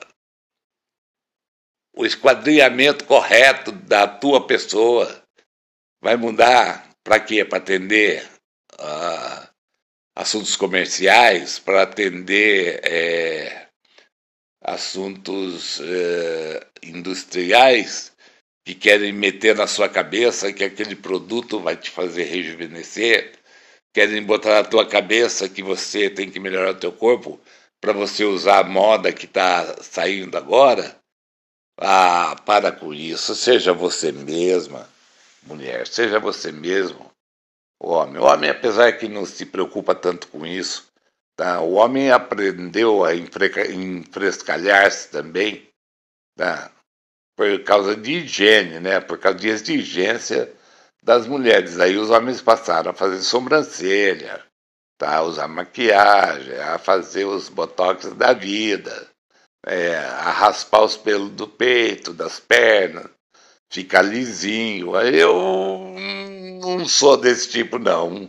o 1.94 2.04
esquadrinhamento 2.04 3.04
correto 3.04 3.70
da 3.70 4.08
tua 4.08 4.44
pessoa. 4.44 5.22
Vai 6.02 6.16
mudar 6.16 6.90
para 7.04 7.20
quê? 7.20 7.44
Para 7.44 7.58
atender 7.58 8.28
uh, 8.80 9.48
assuntos 10.16 10.56
comerciais, 10.56 11.60
para 11.60 11.84
atender 11.84 12.80
é, 12.84 13.68
assuntos 14.60 15.80
é, 15.80 16.66
industriais 16.82 18.12
que 18.68 18.74
querem 18.74 19.14
meter 19.14 19.56
na 19.56 19.66
sua 19.66 19.88
cabeça 19.88 20.52
que 20.52 20.62
aquele 20.62 20.94
produto 20.94 21.58
vai 21.58 21.74
te 21.74 21.90
fazer 21.90 22.24
rejuvenescer, 22.24 23.32
querem 23.94 24.22
botar 24.22 24.56
na 24.56 24.64
tua 24.64 24.86
cabeça 24.86 25.48
que 25.48 25.62
você 25.62 26.10
tem 26.10 26.30
que 26.30 26.38
melhorar 26.38 26.72
o 26.72 26.78
teu 26.78 26.92
corpo 26.92 27.40
para 27.80 27.94
você 27.94 28.24
usar 28.24 28.58
a 28.58 28.68
moda 28.68 29.10
que 29.10 29.24
está 29.24 29.82
saindo 29.82 30.36
agora. 30.36 30.94
Ah, 31.80 32.36
para 32.44 32.70
com 32.70 32.92
isso, 32.92 33.34
seja 33.34 33.72
você 33.72 34.12
mesma, 34.12 34.86
mulher, 35.44 35.86
seja 35.86 36.20
você 36.20 36.52
mesmo, 36.52 37.10
homem. 37.80 38.20
O 38.20 38.26
homem, 38.26 38.50
apesar 38.50 38.92
que 38.98 39.08
não 39.08 39.24
se 39.24 39.46
preocupa 39.46 39.94
tanto 39.94 40.28
com 40.28 40.46
isso, 40.46 40.92
tá? 41.34 41.62
o 41.62 41.72
homem 41.72 42.10
aprendeu 42.10 43.02
a 43.02 43.14
enfrescalhar-se 43.14 45.08
também, 45.08 45.66
tá? 46.36 46.70
Por 47.38 47.62
causa 47.62 47.94
de 47.94 48.14
higiene, 48.14 48.80
né? 48.80 48.98
Por 48.98 49.16
causa 49.16 49.38
de 49.38 49.48
exigência 49.48 50.52
das 51.00 51.24
mulheres. 51.24 51.78
Aí 51.78 51.96
os 51.96 52.10
homens 52.10 52.40
passaram 52.42 52.90
a 52.90 52.94
fazer 52.94 53.20
sobrancelha, 53.20 54.42
tá? 54.98 55.18
a 55.18 55.22
usar 55.22 55.46
maquiagem, 55.46 56.58
a 56.58 56.78
fazer 56.80 57.26
os 57.26 57.48
botox 57.48 58.12
da 58.14 58.32
vida, 58.32 59.06
é, 59.64 59.94
a 59.98 60.32
raspar 60.32 60.82
os 60.82 60.96
pelos 60.96 61.30
do 61.30 61.46
peito, 61.46 62.12
das 62.12 62.40
pernas, 62.40 63.06
ficar 63.70 64.02
lisinho. 64.02 64.96
Eu 64.96 65.94
não 66.60 66.88
sou 66.88 67.16
desse 67.16 67.48
tipo, 67.50 67.78
não. 67.78 68.28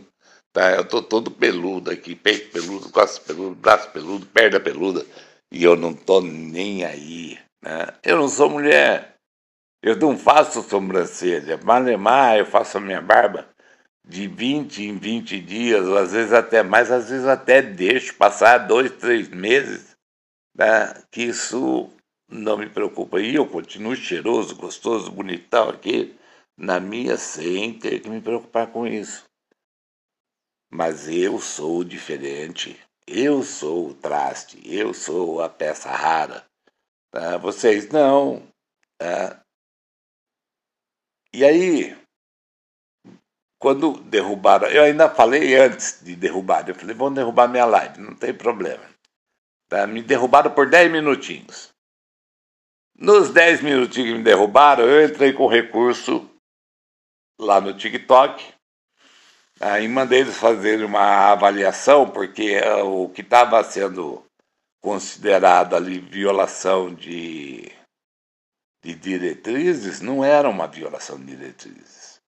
Tá? 0.52 0.70
Eu 0.76 0.84
tô 0.84 1.02
todo 1.02 1.32
peludo 1.32 1.90
aqui, 1.90 2.14
peito 2.14 2.52
peludo, 2.52 2.88
costas 2.90 3.18
peludo, 3.18 3.56
braço 3.56 3.90
peludo, 3.90 4.24
perna 4.26 4.60
peluda, 4.60 5.04
e 5.50 5.64
eu 5.64 5.74
não 5.74 5.92
tô 5.92 6.20
nem 6.20 6.84
aí. 6.84 7.36
Né? 7.62 7.86
Eu 8.02 8.16
não 8.16 8.28
sou 8.28 8.48
mulher. 8.48 9.16
Eu 9.82 9.96
não 9.96 10.16
faço 10.16 10.62
sobrancelha. 10.62 11.58
Malemar, 11.62 12.36
eu 12.36 12.46
faço 12.46 12.78
a 12.78 12.80
minha 12.80 13.00
barba 13.00 13.48
de 14.04 14.26
20 14.26 14.84
em 14.84 14.98
20 14.98 15.40
dias, 15.40 15.86
ou 15.86 15.96
às 15.96 16.12
vezes 16.12 16.32
até 16.32 16.62
mais, 16.62 16.90
às 16.90 17.08
vezes 17.08 17.26
até 17.26 17.62
deixo 17.62 18.14
passar 18.16 18.58
dois, 18.58 18.90
três 18.92 19.28
meses, 19.28 19.96
né? 20.54 20.92
que 21.10 21.22
isso 21.22 21.88
não 22.28 22.56
me 22.58 22.68
preocupa. 22.68 23.20
E 23.20 23.34
eu 23.34 23.46
continuo 23.46 23.94
cheiroso, 23.94 24.56
gostoso, 24.56 25.10
bonitão 25.10 25.68
aqui, 25.68 26.16
na 26.56 26.80
minha, 26.80 27.16
sem 27.16 27.78
ter 27.78 28.00
que 28.00 28.08
me 28.08 28.20
preocupar 28.20 28.66
com 28.68 28.86
isso. 28.86 29.24
Mas 30.70 31.08
eu 31.08 31.40
sou 31.40 31.82
diferente. 31.84 32.78
Eu 33.06 33.42
sou 33.42 33.88
o 33.88 33.94
traste, 33.94 34.60
eu 34.64 34.94
sou 34.94 35.42
a 35.42 35.48
peça 35.48 35.90
rara. 35.90 36.44
Tá? 37.10 37.36
Vocês 37.38 37.88
não. 37.88 38.46
Tá? 38.98 39.40
E 41.32 41.44
aí, 41.44 41.96
quando 43.60 44.00
derrubaram, 44.02 44.68
eu 44.68 44.82
ainda 44.82 45.08
falei 45.08 45.54
antes 45.54 46.02
de 46.02 46.16
derrubar, 46.16 46.68
eu 46.68 46.74
falei, 46.74 46.94
vão 46.94 47.12
derrubar 47.12 47.48
minha 47.48 47.66
live, 47.66 48.00
não 48.00 48.16
tem 48.16 48.34
problema. 48.34 48.82
Tá? 49.68 49.86
Me 49.86 50.02
derrubaram 50.02 50.52
por 50.52 50.68
10 50.68 50.90
minutinhos. 50.90 51.70
Nos 52.96 53.30
10 53.30 53.62
minutinhos 53.62 54.10
que 54.10 54.18
me 54.18 54.24
derrubaram, 54.24 54.84
eu 54.84 55.06
entrei 55.06 55.32
com 55.32 55.46
recurso 55.46 56.28
lá 57.38 57.60
no 57.60 57.76
TikTok. 57.76 58.54
Aí 59.60 59.86
mandei 59.88 60.20
eles 60.20 60.36
fazerem 60.36 60.84
uma 60.84 61.32
avaliação, 61.32 62.10
porque 62.10 62.58
o 62.82 63.08
que 63.10 63.20
estava 63.20 63.62
sendo 63.62 64.24
considerado 64.80 65.76
ali 65.76 65.98
violação 65.98 66.94
de, 66.94 67.70
de 68.82 68.94
diretrizes, 68.94 70.00
não 70.00 70.24
era 70.24 70.48
uma 70.48 70.66
violação 70.66 71.18
de 71.18 71.36
diretrizes. 71.36 72.20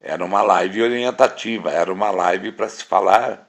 Era 0.00 0.24
uma 0.24 0.42
live 0.42 0.82
orientativa, 0.82 1.70
era 1.70 1.92
uma 1.92 2.10
live 2.10 2.52
para 2.52 2.68
se 2.68 2.84
falar 2.84 3.48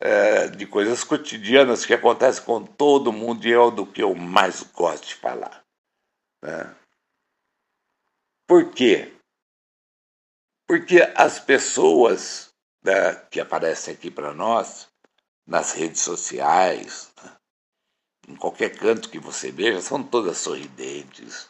é, 0.00 0.46
de 0.48 0.66
coisas 0.66 1.02
cotidianas 1.02 1.84
que 1.84 1.92
acontecem 1.92 2.44
com 2.44 2.64
todo 2.64 3.12
mundo 3.12 3.46
e 3.46 3.52
é 3.52 3.70
do 3.70 3.84
que 3.84 4.02
eu 4.02 4.14
mais 4.14 4.62
gosto 4.62 5.08
de 5.08 5.14
falar. 5.16 5.64
Né? 6.42 6.74
Por 8.46 8.72
quê? 8.72 9.12
Porque 10.66 11.00
as 11.16 11.40
pessoas 11.40 12.50
né, 12.82 13.14
que 13.30 13.40
aparecem 13.40 13.92
aqui 13.92 14.10
para 14.10 14.32
nós, 14.32 14.88
nas 15.46 15.72
redes 15.72 16.00
sociais, 16.00 17.12
né, 17.22 17.37
em 18.28 18.36
qualquer 18.36 18.76
canto 18.76 19.08
que 19.08 19.18
você 19.18 19.50
veja, 19.50 19.80
são 19.80 20.02
todas 20.02 20.38
sorridentes, 20.38 21.48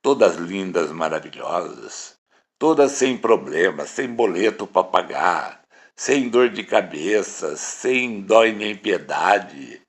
todas 0.00 0.36
lindas, 0.36 0.90
maravilhosas. 0.92 2.16
todas 2.58 2.92
sem 2.92 3.18
problema, 3.18 3.86
sem 3.86 4.08
boleto 4.08 4.68
para 4.68 4.84
pagar, 4.84 5.64
sem 5.96 6.28
dor 6.28 6.48
de 6.48 6.62
cabeça, 6.62 7.56
sem 7.56 8.20
dó 8.22 8.44
e 8.44 8.52
nem 8.52 8.76
piedade. 8.76 9.82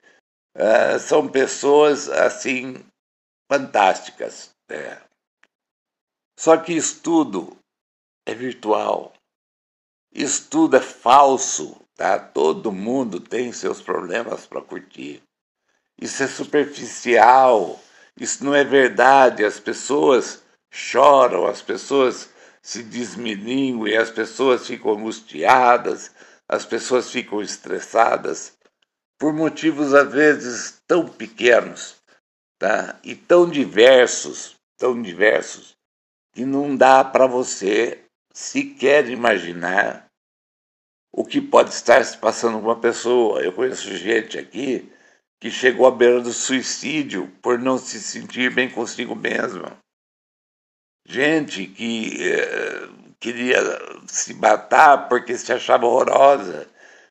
É, 0.56 0.98
são 0.98 1.28
pessoas 1.28 2.10
assim 2.10 2.84
fantásticas. 3.52 4.50
É. 4.70 5.00
Só 6.40 6.58
que 6.58 6.74
estudo 6.74 7.56
é 8.26 8.34
virtual. 8.34 9.14
Estudo 10.12 10.78
é 10.78 10.82
falso, 10.82 11.80
tá? 11.96 12.18
Todo 12.18 12.72
mundo 12.72 13.20
tem 13.20 13.52
seus 13.52 13.82
problemas 13.82 14.48
para 14.48 14.62
curtir. 14.62 15.22
Isso 16.00 16.24
é 16.24 16.28
superficial. 16.28 17.82
Isso 18.20 18.44
não 18.44 18.54
é 18.54 18.64
verdade. 18.64 19.44
As 19.44 19.60
pessoas 19.60 20.44
choram, 20.72 21.46
as 21.46 21.62
pessoas 21.62 22.30
se 22.62 22.82
desmilinguem, 22.82 23.98
as 23.98 24.10
pessoas 24.10 24.66
ficam 24.66 24.94
angustiadas, 24.94 26.12
as 26.48 26.66
pessoas 26.66 27.12
ficam 27.12 27.42
estressadas 27.42 28.58
por 29.20 29.34
motivos 29.34 29.94
às 29.94 30.12
vezes 30.12 30.82
tão 30.88 31.08
pequenos, 31.08 31.96
tá? 32.58 33.00
E 33.04 33.16
tão 33.16 33.50
diversos, 33.50 34.56
tão 34.78 35.02
diversos 35.02 35.78
que 36.34 36.46
não 36.46 36.76
dá 36.76 37.04
para 37.04 37.28
você 37.28 38.04
sequer 38.34 39.08
imaginar 39.10 40.08
o 41.12 41.24
que 41.24 41.40
pode 41.40 41.70
estar 41.70 42.04
se 42.04 42.18
passando 42.18 42.60
com 42.60 42.66
uma 42.66 42.80
pessoa. 42.80 43.42
Eu 43.42 43.54
conheço 43.54 43.96
gente 43.96 44.38
aqui 44.38 44.92
que 45.44 45.52
chegou 45.52 45.86
à 45.86 45.92
beira 45.92 46.22
do 46.22 46.32
suicídio 46.32 47.28
por 47.42 47.60
não 47.60 47.78
se 47.78 48.00
sentir 48.00 48.50
bem 48.50 48.70
consigo 48.70 49.14
mesma. 49.14 49.78
Gente 51.06 51.68
que 51.68 52.16
eh, 52.24 52.88
queria 53.20 53.60
se 54.08 54.34
matar 54.36 55.10
porque 55.10 55.38
se 55.38 55.52
achava 55.52 55.86
horrorosa. 55.86 56.66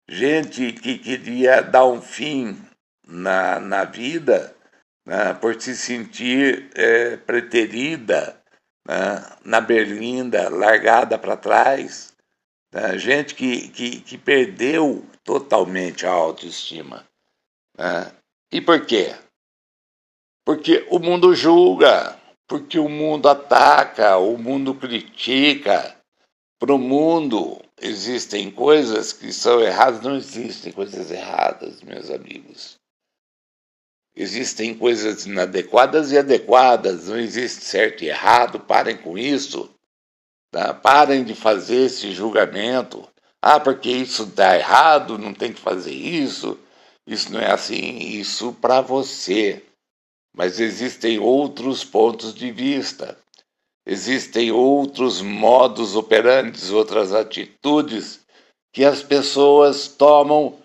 Gente 0.08 0.72
que 0.72 0.96
queria 0.96 1.60
dar 1.60 1.84
um 1.84 2.00
fim 2.00 2.58
na, 3.06 3.60
na 3.60 3.84
vida 3.84 4.56
né, 5.04 5.34
por 5.34 5.60
se 5.60 5.76
sentir 5.76 6.70
eh, 6.74 7.18
preterida 7.18 8.42
né, 8.88 9.22
na 9.44 9.60
berlinda, 9.60 10.48
largada 10.48 11.18
para 11.18 11.36
trás. 11.36 12.14
Né, 12.72 12.96
gente 12.96 13.34
que, 13.34 13.68
que, 13.68 14.00
que 14.00 14.16
perdeu 14.16 15.04
totalmente 15.22 16.06
a 16.06 16.10
autoestima. 16.10 17.06
Né? 17.76 18.10
E 18.52 18.60
por 18.60 18.84
quê? 18.84 19.14
Porque 20.44 20.86
o 20.90 20.98
mundo 20.98 21.34
julga, 21.34 22.20
porque 22.46 22.78
o 22.78 22.88
mundo 22.88 23.26
ataca, 23.26 24.18
o 24.18 24.36
mundo 24.36 24.74
critica. 24.74 25.96
Para 26.58 26.74
o 26.74 26.78
mundo 26.78 27.60
existem 27.80 28.50
coisas 28.50 29.10
que 29.10 29.32
são 29.32 29.60
erradas, 29.60 30.02
não 30.02 30.16
existem 30.16 30.70
coisas 30.70 31.10
erradas, 31.10 31.80
meus 31.82 32.10
amigos. 32.10 32.76
Existem 34.14 34.74
coisas 34.74 35.24
inadequadas 35.24 36.12
e 36.12 36.18
adequadas, 36.18 37.08
não 37.08 37.18
existe 37.18 37.64
certo 37.64 38.04
e 38.04 38.08
errado, 38.08 38.60
parem 38.60 38.98
com 38.98 39.16
isso. 39.16 39.74
Tá? 40.50 40.74
Parem 40.74 41.24
de 41.24 41.34
fazer 41.34 41.86
esse 41.86 42.12
julgamento. 42.12 43.08
Ah, 43.40 43.58
porque 43.58 43.90
isso 43.90 44.24
está 44.24 44.54
errado, 44.54 45.16
não 45.16 45.32
tem 45.32 45.54
que 45.54 45.60
fazer 45.60 45.94
isso. 45.94 46.58
Isso 47.06 47.32
não 47.32 47.40
é 47.40 47.50
assim, 47.50 47.98
isso 47.98 48.52
para 48.54 48.80
você. 48.80 49.62
Mas 50.34 50.60
existem 50.60 51.18
outros 51.18 51.84
pontos 51.84 52.34
de 52.34 52.50
vista. 52.50 53.18
Existem 53.86 54.52
outros 54.52 55.20
modos 55.20 55.96
operantes, 55.96 56.70
outras 56.70 57.12
atitudes 57.12 58.20
que 58.72 58.84
as 58.84 59.02
pessoas 59.02 59.88
tomam 59.88 60.58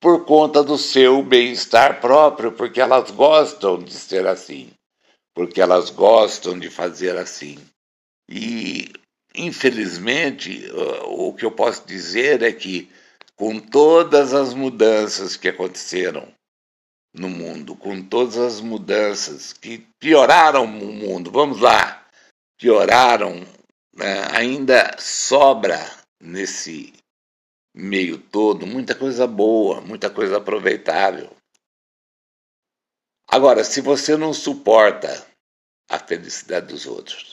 por 0.00 0.24
conta 0.24 0.62
do 0.62 0.78
seu 0.78 1.22
bem-estar 1.22 2.00
próprio, 2.00 2.52
porque 2.52 2.80
elas 2.80 3.10
gostam 3.10 3.80
de 3.80 3.92
ser 3.92 4.26
assim, 4.26 4.70
porque 5.34 5.60
elas 5.60 5.90
gostam 5.90 6.58
de 6.58 6.70
fazer 6.70 7.16
assim. 7.16 7.58
E, 8.28 8.90
infelizmente, 9.34 10.68
o 11.04 11.32
que 11.32 11.44
eu 11.44 11.52
posso 11.52 11.86
dizer 11.86 12.42
é 12.42 12.52
que 12.52 12.90
com 13.42 13.58
todas 13.58 14.34
as 14.34 14.54
mudanças 14.54 15.36
que 15.36 15.48
aconteceram 15.48 16.32
no 17.12 17.28
mundo, 17.28 17.74
com 17.74 18.00
todas 18.00 18.38
as 18.38 18.60
mudanças 18.60 19.52
que 19.52 19.78
pioraram 19.98 20.62
o 20.62 20.92
mundo, 20.92 21.28
vamos 21.28 21.58
lá, 21.58 22.06
pioraram, 22.56 23.40
né? 23.92 24.28
ainda 24.30 24.96
sobra 24.96 25.76
nesse 26.20 26.92
meio 27.74 28.16
todo 28.16 28.64
muita 28.64 28.94
coisa 28.94 29.26
boa, 29.26 29.80
muita 29.80 30.08
coisa 30.08 30.36
aproveitável. 30.36 31.28
Agora, 33.26 33.64
se 33.64 33.80
você 33.80 34.16
não 34.16 34.32
suporta 34.32 35.26
a 35.90 35.98
felicidade 35.98 36.68
dos 36.68 36.86
outros, 36.86 37.31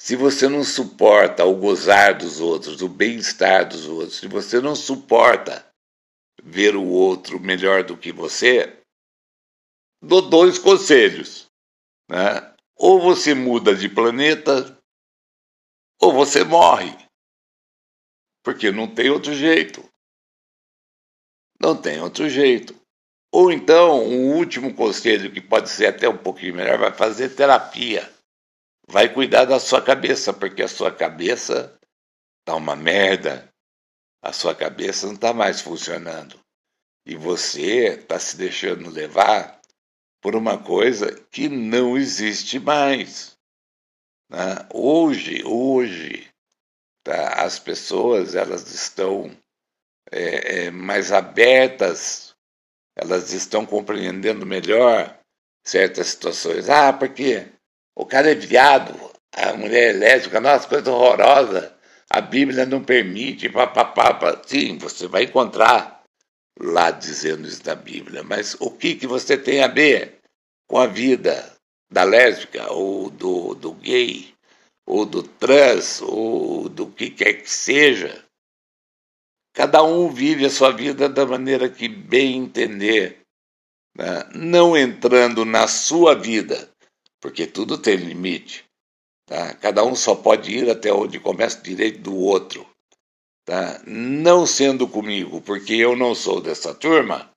se 0.00 0.14
você 0.14 0.48
não 0.48 0.62
suporta 0.62 1.44
o 1.44 1.56
gozar 1.56 2.16
dos 2.16 2.40
outros, 2.40 2.80
o 2.80 2.88
bem-estar 2.88 3.68
dos 3.68 3.86
outros, 3.86 4.18
se 4.18 4.28
você 4.28 4.60
não 4.60 4.74
suporta 4.74 5.66
ver 6.42 6.76
o 6.76 6.86
outro 6.86 7.40
melhor 7.40 7.82
do 7.82 7.96
que 7.96 8.12
você, 8.12 8.80
dou 10.00 10.22
dois 10.22 10.56
conselhos. 10.56 11.46
Né? 12.08 12.54
Ou 12.76 13.00
você 13.00 13.34
muda 13.34 13.74
de 13.74 13.88
planeta, 13.88 14.78
ou 16.00 16.12
você 16.12 16.44
morre. 16.44 16.96
Porque 18.44 18.70
não 18.70 18.86
tem 18.94 19.10
outro 19.10 19.34
jeito. 19.34 19.84
Não 21.60 21.76
tem 21.76 22.00
outro 22.00 22.28
jeito. 22.28 22.74
Ou 23.32 23.50
então, 23.50 24.04
um 24.04 24.36
último 24.36 24.72
conselho 24.74 25.30
que 25.30 25.40
pode 25.40 25.68
ser 25.68 25.86
até 25.86 26.08
um 26.08 26.16
pouquinho 26.16 26.54
melhor, 26.54 26.78
vai 26.78 26.92
fazer 26.92 27.34
terapia 27.34 28.17
vai 28.88 29.12
cuidar 29.12 29.44
da 29.44 29.60
sua 29.60 29.82
cabeça, 29.82 30.32
porque 30.32 30.62
a 30.62 30.68
sua 30.68 30.90
cabeça 30.90 31.78
tá 32.44 32.56
uma 32.56 32.74
merda. 32.74 33.52
A 34.22 34.32
sua 34.32 34.54
cabeça 34.54 35.06
não 35.06 35.14
está 35.14 35.32
mais 35.32 35.60
funcionando. 35.60 36.40
E 37.06 37.14
você 37.14 37.94
está 37.94 38.18
se 38.18 38.36
deixando 38.36 38.90
levar 38.90 39.60
por 40.20 40.34
uma 40.34 40.58
coisa 40.58 41.12
que 41.30 41.48
não 41.48 41.96
existe 41.96 42.58
mais. 42.58 43.36
Né? 44.28 44.66
Hoje, 44.72 45.42
hoje, 45.44 46.28
tá? 47.04 47.44
as 47.44 47.58
pessoas 47.58 48.34
elas 48.34 48.72
estão 48.72 49.30
é, 50.10 50.64
é, 50.64 50.70
mais 50.70 51.12
abertas, 51.12 52.34
elas 52.96 53.32
estão 53.32 53.64
compreendendo 53.64 54.44
melhor 54.44 55.16
certas 55.64 56.08
situações. 56.08 56.68
Ah, 56.68 56.92
porque 56.92 57.46
o 57.98 58.06
cara 58.06 58.30
é 58.30 58.34
viado, 58.36 58.94
a 59.32 59.54
mulher 59.54 59.90
é 59.90 59.98
lésbica, 59.98 60.40
nossa, 60.40 60.68
coisa 60.68 60.88
horrorosa. 60.88 61.76
A 62.08 62.20
Bíblia 62.20 62.64
não 62.64 62.80
permite, 62.80 63.48
papapá. 63.48 64.40
Sim, 64.46 64.78
você 64.78 65.08
vai 65.08 65.24
encontrar 65.24 66.04
lá 66.60 66.92
dizendo 66.92 67.48
isso 67.48 67.60
da 67.64 67.74
Bíblia, 67.74 68.22
mas 68.22 68.56
o 68.60 68.70
que, 68.70 68.94
que 68.94 69.06
você 69.06 69.36
tem 69.36 69.64
a 69.64 69.66
ver 69.66 70.20
com 70.68 70.78
a 70.78 70.86
vida 70.86 71.52
da 71.90 72.04
lésbica, 72.04 72.72
ou 72.72 73.10
do, 73.10 73.54
do 73.54 73.72
gay, 73.72 74.32
ou 74.86 75.04
do 75.04 75.24
trans, 75.24 76.00
ou 76.00 76.68
do 76.68 76.86
que 76.86 77.10
quer 77.10 77.32
que 77.34 77.50
seja? 77.50 78.24
Cada 79.52 79.82
um 79.82 80.08
vive 80.08 80.46
a 80.46 80.50
sua 80.50 80.70
vida 80.70 81.08
da 81.08 81.26
maneira 81.26 81.68
que 81.68 81.88
bem 81.88 82.36
entender, 82.36 83.22
né? 83.96 84.22
não 84.36 84.76
entrando 84.76 85.44
na 85.44 85.66
sua 85.66 86.14
vida 86.14 86.70
porque 87.20 87.46
tudo 87.46 87.78
tem 87.78 87.96
limite. 87.96 88.64
Tá? 89.26 89.54
Cada 89.54 89.84
um 89.84 89.94
só 89.94 90.14
pode 90.14 90.50
ir 90.50 90.70
até 90.70 90.92
onde 90.92 91.20
começa 91.20 91.58
o 91.58 91.62
direito 91.62 92.00
do 92.00 92.16
outro. 92.16 92.66
Tá? 93.44 93.80
Não 93.86 94.46
sendo 94.46 94.88
comigo, 94.88 95.40
porque 95.40 95.74
eu 95.74 95.96
não 95.96 96.14
sou 96.14 96.40
dessa 96.40 96.74
turma, 96.74 97.30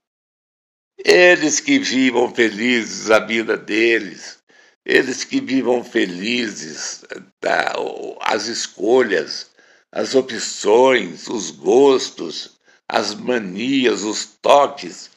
eles 1.03 1.59
que 1.59 1.79
vivam 1.79 2.33
felizes 2.33 3.09
a 3.09 3.19
vida 3.19 3.57
deles, 3.57 4.39
eles 4.85 5.23
que 5.23 5.41
vivam 5.41 5.83
felizes 5.83 7.03
tá? 7.39 7.73
as 8.21 8.47
escolhas, 8.47 9.51
as 9.91 10.15
opções, 10.15 11.27
os 11.27 11.51
gostos, 11.51 12.57
as 12.87 13.13
manias, 13.13 14.03
os 14.03 14.25
toques, 14.25 15.09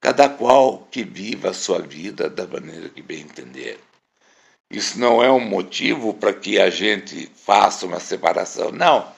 cada 0.00 0.28
qual 0.28 0.86
que 0.90 1.04
viva 1.04 1.50
a 1.50 1.54
sua 1.54 1.80
vida 1.80 2.28
da 2.28 2.46
maneira 2.46 2.88
que 2.88 3.00
bem 3.00 3.22
entender. 3.22 3.78
Isso 4.72 4.98
não 4.98 5.22
é 5.22 5.30
um 5.30 5.38
motivo 5.38 6.14
para 6.14 6.32
que 6.32 6.58
a 6.58 6.70
gente 6.70 7.26
faça 7.34 7.84
uma 7.84 8.00
separação. 8.00 8.72
Não. 8.72 9.14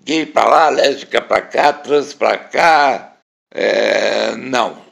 Gay 0.00 0.26
para 0.26 0.50
lá, 0.50 0.68
lésbica 0.68 1.22
para 1.22 1.40
cá, 1.40 1.72
trans 1.72 2.12
para 2.12 2.36
cá. 2.36 3.16
É, 3.50 4.36
não. 4.36 4.84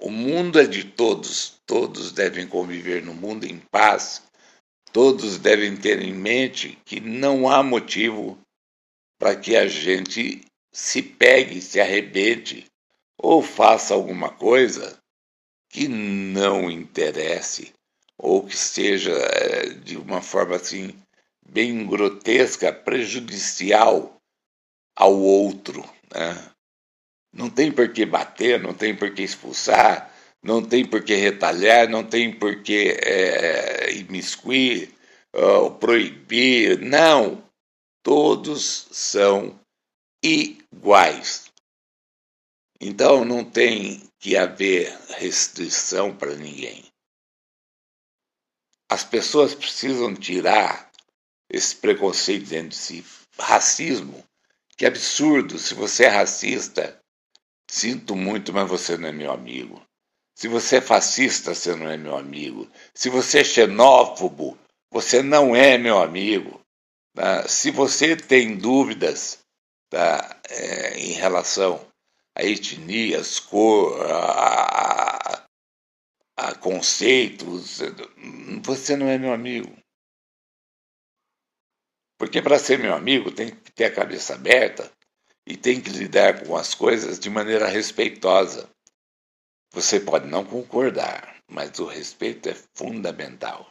O 0.00 0.10
mundo 0.10 0.60
é 0.60 0.66
de 0.66 0.84
todos. 0.84 1.60
Todos 1.66 2.12
devem 2.12 2.46
conviver 2.46 3.02
no 3.02 3.14
mundo 3.14 3.44
em 3.44 3.58
paz. 3.58 4.22
todos 4.92 5.38
devem 5.38 5.76
ter 5.76 6.00
em 6.00 6.14
mente 6.14 6.78
que 6.84 7.00
não 7.00 7.48
há 7.48 7.64
motivo 7.64 8.38
para 9.18 9.34
que 9.34 9.56
a 9.56 9.66
gente 9.66 10.42
se 10.72 11.02
pegue, 11.02 11.60
se 11.60 11.80
arrebente 11.80 12.64
ou 13.18 13.42
faça 13.42 13.92
alguma 13.92 14.30
coisa 14.30 14.96
que 15.68 15.88
não 15.88 16.70
interesse 16.70 17.73
ou 18.18 18.44
que 18.46 18.56
seja 18.56 19.12
eh, 19.12 19.70
de 19.70 19.96
uma 19.96 20.22
forma 20.22 20.56
assim 20.56 20.94
bem 21.46 21.86
grotesca, 21.86 22.72
prejudicial 22.72 24.16
ao 24.96 25.18
outro. 25.18 25.84
Né? 26.12 26.50
Não 27.32 27.50
tem 27.50 27.70
por 27.72 27.92
que 27.92 28.06
bater, 28.06 28.60
não 28.60 28.72
tem 28.72 28.94
por 28.96 29.12
que 29.12 29.22
expulsar, 29.22 30.12
não 30.42 30.62
tem 30.62 30.86
por 30.86 31.02
que 31.02 31.14
retalhar, 31.14 31.88
não 31.88 32.04
tem 32.04 32.32
por 32.32 32.62
que 32.62 32.96
é, 33.02 33.92
imiscuir, 33.92 34.94
proibir. 35.80 36.80
Não. 36.80 37.42
Todos 38.02 38.86
são 38.90 39.58
iguais. 40.22 41.46
Então 42.80 43.24
não 43.24 43.42
tem 43.42 44.02
que 44.18 44.36
haver 44.36 44.94
restrição 45.16 46.14
para 46.14 46.34
ninguém. 46.34 46.84
As 48.88 49.04
pessoas 49.04 49.54
precisam 49.54 50.14
tirar 50.14 50.90
esse 51.50 51.76
preconceito 51.76 52.48
dentro 52.48 52.70
de 52.70 52.76
si. 52.76 53.04
Racismo, 53.38 54.24
que 54.76 54.86
absurdo. 54.86 55.58
Se 55.58 55.74
você 55.74 56.04
é 56.04 56.08
racista, 56.08 56.98
sinto 57.68 58.14
muito, 58.14 58.52
mas 58.52 58.68
você 58.68 58.96
não 58.96 59.08
é 59.08 59.12
meu 59.12 59.32
amigo. 59.32 59.82
Se 60.34 60.48
você 60.48 60.76
é 60.76 60.80
fascista, 60.80 61.54
você 61.54 61.76
não 61.76 61.88
é 61.88 61.96
meu 61.96 62.16
amigo. 62.16 62.68
Se 62.92 63.08
você 63.08 63.40
é 63.40 63.44
xenófobo, 63.44 64.58
você 64.90 65.22
não 65.22 65.54
é 65.54 65.78
meu 65.78 66.02
amigo. 66.02 66.60
Tá? 67.14 67.46
Se 67.48 67.70
você 67.70 68.16
tem 68.16 68.56
dúvidas 68.56 69.38
tá? 69.94 70.40
É, 70.50 70.98
em 70.98 71.12
relação 71.12 71.80
a 72.34 72.42
etnias, 72.42 73.38
cor, 73.38 74.04
a, 74.10 75.13
a 76.36 76.54
conceitos, 76.54 77.80
você 78.62 78.96
não 78.96 79.08
é 79.08 79.18
meu 79.18 79.32
amigo. 79.32 79.76
Porque 82.18 82.40
para 82.40 82.58
ser 82.58 82.78
meu 82.78 82.94
amigo 82.94 83.30
tem 83.30 83.54
que 83.54 83.72
ter 83.72 83.84
a 83.84 83.94
cabeça 83.94 84.34
aberta 84.34 84.90
e 85.46 85.56
tem 85.56 85.80
que 85.80 85.90
lidar 85.90 86.44
com 86.44 86.56
as 86.56 86.74
coisas 86.74 87.18
de 87.18 87.28
maneira 87.28 87.68
respeitosa. 87.68 88.70
Você 89.72 90.00
pode 90.00 90.26
não 90.26 90.44
concordar, 90.44 91.42
mas 91.48 91.78
o 91.78 91.86
respeito 91.86 92.48
é 92.48 92.54
fundamental. 92.74 93.70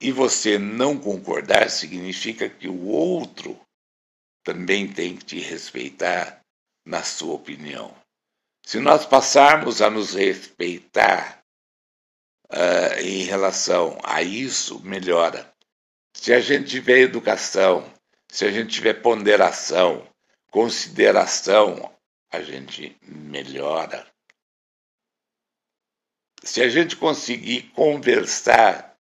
E 0.00 0.10
você 0.10 0.58
não 0.58 0.98
concordar 0.98 1.70
significa 1.70 2.48
que 2.48 2.68
o 2.68 2.86
outro 2.86 3.58
também 4.42 4.92
tem 4.92 5.16
que 5.16 5.24
te 5.24 5.38
respeitar 5.38 6.40
na 6.86 7.02
sua 7.02 7.34
opinião. 7.34 8.03
Se 8.64 8.80
nós 8.80 9.04
passarmos 9.04 9.82
a 9.82 9.90
nos 9.90 10.14
respeitar 10.14 11.44
uh, 12.50 13.00
em 13.00 13.24
relação 13.24 13.98
a 14.02 14.22
isso, 14.22 14.80
melhora. 14.80 15.52
Se 16.14 16.32
a 16.32 16.40
gente 16.40 16.70
tiver 16.70 17.00
educação, 17.00 17.84
se 18.30 18.44
a 18.46 18.50
gente 18.50 18.72
tiver 18.72 18.94
ponderação, 18.94 20.08
consideração 20.50 21.92
a 22.32 22.40
gente 22.40 22.96
melhora. 23.02 24.06
Se 26.42 26.62
a 26.62 26.68
gente 26.68 26.96
conseguir 26.96 27.70
conversar 27.74 28.96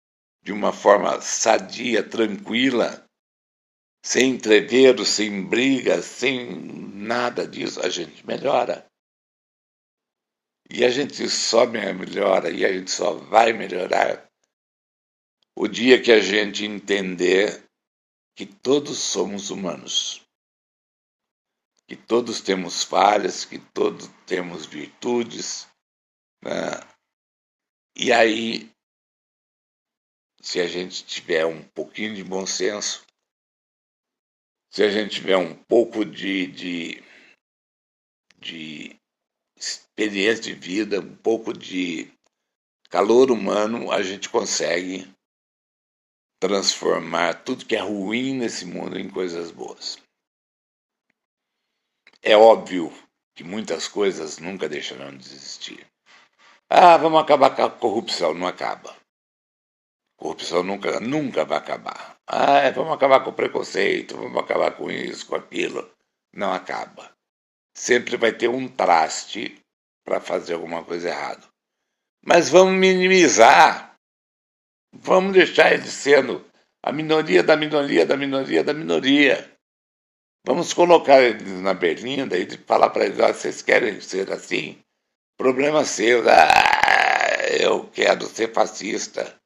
de 0.42 0.54
uma 0.54 0.72
forma 0.72 1.20
sadia, 1.22 2.02
tranquila, 2.02 3.06
sem 4.02 4.32
entreveiro, 4.32 5.06
sem 5.06 5.46
briga, 5.46 6.02
sem 6.02 6.50
nada 6.94 7.46
disso, 7.46 7.82
a 7.82 7.90
gente 7.90 8.26
melhora. 8.26 8.89
E 10.70 10.86
a 10.86 10.90
gente 10.90 11.28
só 11.30 11.66
melhora 11.66 12.50
e 12.50 12.64
a 12.64 12.72
gente 12.72 12.92
só 12.92 13.14
vai 13.14 13.54
melhorar 13.54 14.30
o 15.56 15.68
dia 15.68 16.02
que 16.02 16.12
a 16.12 16.20
gente 16.20 16.66
entender 16.66 17.64
que 18.36 18.46
todos 18.46 18.98
somos 18.98 19.50
humanos 19.50 20.24
que 21.90 21.96
todos 21.96 22.40
temos 22.40 22.84
falhas, 22.84 23.46
que 23.46 23.58
todos 23.58 24.08
temos 24.28 24.68
virtudes. 24.68 25.68
Né? 26.40 26.54
E 27.98 28.14
aí, 28.14 28.70
se 30.40 30.60
a 30.60 30.68
gente 30.68 31.04
tiver 31.04 31.48
um 31.48 31.64
pouquinho 31.70 32.14
de 32.14 32.24
bom 32.24 32.46
senso, 32.46 33.04
se 34.70 34.84
a 34.84 34.92
gente 34.92 35.16
tiver 35.16 35.38
um 35.38 35.56
pouco 35.64 36.06
de, 36.06 36.46
de, 36.46 37.04
de 38.38 38.89
experiência 40.00 40.42
de 40.42 40.54
vida, 40.54 41.02
um 41.02 41.16
pouco 41.16 41.54
de 41.54 42.10
calor 42.90 43.30
humano, 43.30 43.92
a 43.92 44.02
gente 44.02 44.30
consegue 44.30 45.14
transformar 46.40 47.44
tudo 47.44 47.66
que 47.66 47.76
é 47.76 47.82
ruim 47.82 48.36
nesse 48.36 48.66
mundo 48.66 48.98
em 48.98 49.10
coisas 49.10 49.52
boas. 49.52 49.98
É 52.22 52.36
óbvio 52.38 52.94
que 53.36 53.44
muitas 53.44 53.90
coisas 53.90 54.40
nunca 54.40 54.70
deixarão 54.70 55.16
de 55.16 55.26
existir. 55.26 55.86
Ah, 56.70 56.96
vamos 56.96 57.20
acabar 57.20 57.54
com 57.54 57.64
a 57.64 57.70
corrupção. 57.70 58.34
Não 58.34 58.48
acaba. 58.48 58.96
Corrupção 60.18 60.64
nunca, 60.64 61.00
nunca 61.00 61.44
vai 61.44 61.58
acabar. 61.58 62.18
Ah, 62.26 62.60
é, 62.60 62.72
vamos 62.72 62.94
acabar 62.94 63.22
com 63.22 63.32
o 63.32 63.34
preconceito, 63.34 64.16
vamos 64.16 64.38
acabar 64.38 64.72
com 64.72 64.90
isso, 64.90 65.26
com 65.26 65.36
aquilo. 65.36 65.90
Não 66.34 66.54
acaba. 66.54 67.12
Sempre 67.74 68.18
vai 68.18 68.32
ter 68.32 68.50
um 68.50 68.68
traste 68.68 69.59
para 70.10 70.20
fazer 70.20 70.56
alguma 70.56 70.84
coisa 70.84 71.10
errada. 71.10 71.44
Mas 72.26 72.50
vamos 72.50 72.74
minimizar. 72.74 73.96
Vamos 74.92 75.34
deixar 75.34 75.72
ele 75.72 75.86
sendo 75.86 76.44
a 76.84 76.92
minoria 76.92 77.44
da 77.44 77.56
minoria 77.56 78.08
da 78.08 78.18
minoria 78.18 78.64
da 78.64 78.74
minoria. 78.74 79.56
Vamos 80.44 80.74
colocar 80.74 81.22
eles 81.22 81.62
na 81.62 81.76
berlinda 81.76 82.36
e 82.36 82.50
falar 82.58 82.90
para 82.90 83.06
eles: 83.06 83.20
ah, 83.20 83.32
vocês 83.32 83.62
querem 83.62 84.02
ser 84.02 84.32
assim? 84.32 84.80
Problema 85.38 85.86
seu. 85.86 86.28
Ah, 86.28 87.48
eu 87.60 87.86
quero 87.92 88.26
ser 88.26 88.52
fascista. 88.52 89.38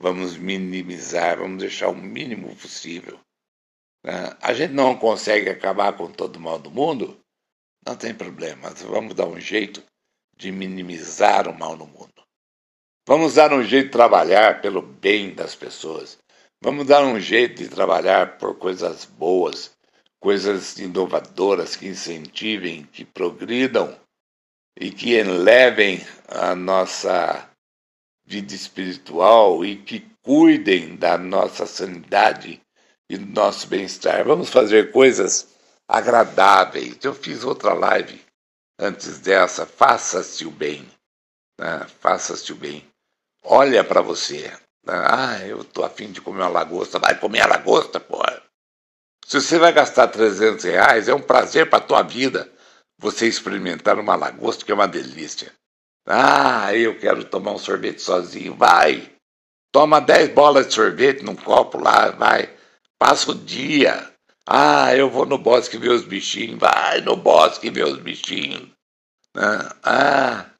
Vamos 0.00 0.36
minimizar, 0.36 1.38
vamos 1.38 1.60
deixar 1.60 1.88
o 1.90 1.94
mínimo 1.94 2.56
possível. 2.56 3.20
Né? 4.04 4.36
A 4.42 4.52
gente 4.52 4.72
não 4.72 4.98
consegue 4.98 5.48
acabar 5.48 5.96
com 5.96 6.10
todo 6.10 6.36
o 6.36 6.40
mal 6.40 6.58
do 6.58 6.72
mundo? 6.72 7.16
Não 7.86 7.94
tem 7.94 8.12
problema. 8.12 8.70
Vamos 8.70 9.14
dar 9.14 9.26
um 9.26 9.38
jeito 9.38 9.80
de 10.42 10.50
minimizar 10.50 11.46
o 11.46 11.56
mal 11.56 11.76
no 11.76 11.86
mundo. 11.86 12.10
Vamos 13.06 13.34
dar 13.34 13.52
um 13.52 13.62
jeito 13.62 13.86
de 13.86 13.92
trabalhar 13.92 14.60
pelo 14.60 14.82
bem 14.82 15.32
das 15.32 15.54
pessoas. 15.54 16.18
Vamos 16.60 16.86
dar 16.86 17.04
um 17.04 17.18
jeito 17.20 17.62
de 17.62 17.68
trabalhar 17.68 18.38
por 18.38 18.56
coisas 18.56 19.04
boas, 19.04 19.70
coisas 20.20 20.78
inovadoras 20.78 21.76
que 21.76 21.86
incentivem, 21.86 22.82
que 22.92 23.04
progridam 23.04 23.96
e 24.76 24.90
que 24.90 25.12
elevem 25.12 26.04
a 26.28 26.56
nossa 26.56 27.48
vida 28.26 28.52
espiritual 28.52 29.64
e 29.64 29.76
que 29.76 30.04
cuidem 30.22 30.96
da 30.96 31.16
nossa 31.16 31.66
sanidade 31.66 32.60
e 33.08 33.16
do 33.16 33.26
nosso 33.26 33.68
bem-estar. 33.68 34.24
Vamos 34.24 34.50
fazer 34.50 34.90
coisas 34.90 35.54
agradáveis. 35.86 36.96
Eu 37.04 37.14
fiz 37.14 37.44
outra 37.44 37.74
live 37.74 38.20
antes 38.78 39.18
dessa. 39.18 39.66
Faça-se 39.66 40.46
o 40.46 40.50
bem. 40.50 40.88
Né? 41.58 41.86
Faça-se 42.00 42.52
o 42.52 42.56
bem. 42.56 42.86
Olha 43.44 43.82
para 43.84 44.00
você. 44.00 44.48
Né? 44.84 44.94
Ah, 44.94 45.46
eu 45.46 45.64
tô 45.64 45.84
afim 45.84 46.10
de 46.10 46.20
comer 46.20 46.42
uma 46.42 46.48
lagosta. 46.48 46.98
Vai 46.98 47.18
comer 47.18 47.40
a 47.40 47.46
lagosta, 47.46 48.00
porra. 48.00 48.42
Se 49.26 49.40
você 49.40 49.58
vai 49.58 49.72
gastar 49.72 50.08
300 50.08 50.64
reais, 50.64 51.08
é 51.08 51.14
um 51.14 51.22
prazer 51.22 51.70
para 51.70 51.78
a 51.78 51.86
tua 51.86 52.02
vida 52.02 52.52
você 52.98 53.26
experimentar 53.26 53.98
uma 53.98 54.14
lagosta, 54.14 54.64
que 54.64 54.70
é 54.70 54.74
uma 54.74 54.88
delícia. 54.88 55.52
Ah, 56.06 56.74
eu 56.74 56.98
quero 56.98 57.24
tomar 57.24 57.52
um 57.52 57.58
sorvete 57.58 58.00
sozinho. 58.00 58.54
Vai! 58.54 59.10
Toma 59.72 60.00
10 60.00 60.30
bolas 60.34 60.66
de 60.66 60.74
sorvete 60.74 61.22
num 61.22 61.34
copo 61.34 61.78
lá, 61.78 62.10
vai. 62.10 62.54
Passa 62.98 63.30
o 63.30 63.34
dia. 63.34 64.11
Ah, 64.46 64.94
eu 64.94 65.08
vou 65.08 65.24
no 65.24 65.38
bosque 65.38 65.78
ver 65.78 65.90
os 65.90 66.04
bichinhos. 66.04 66.58
Vai 66.58 67.00
no 67.00 67.16
bosque 67.16 67.70
ver 67.70 67.86
os 67.86 67.98
bichinhos. 67.98 68.68
Ah, 69.36 69.76
ah 69.82 70.50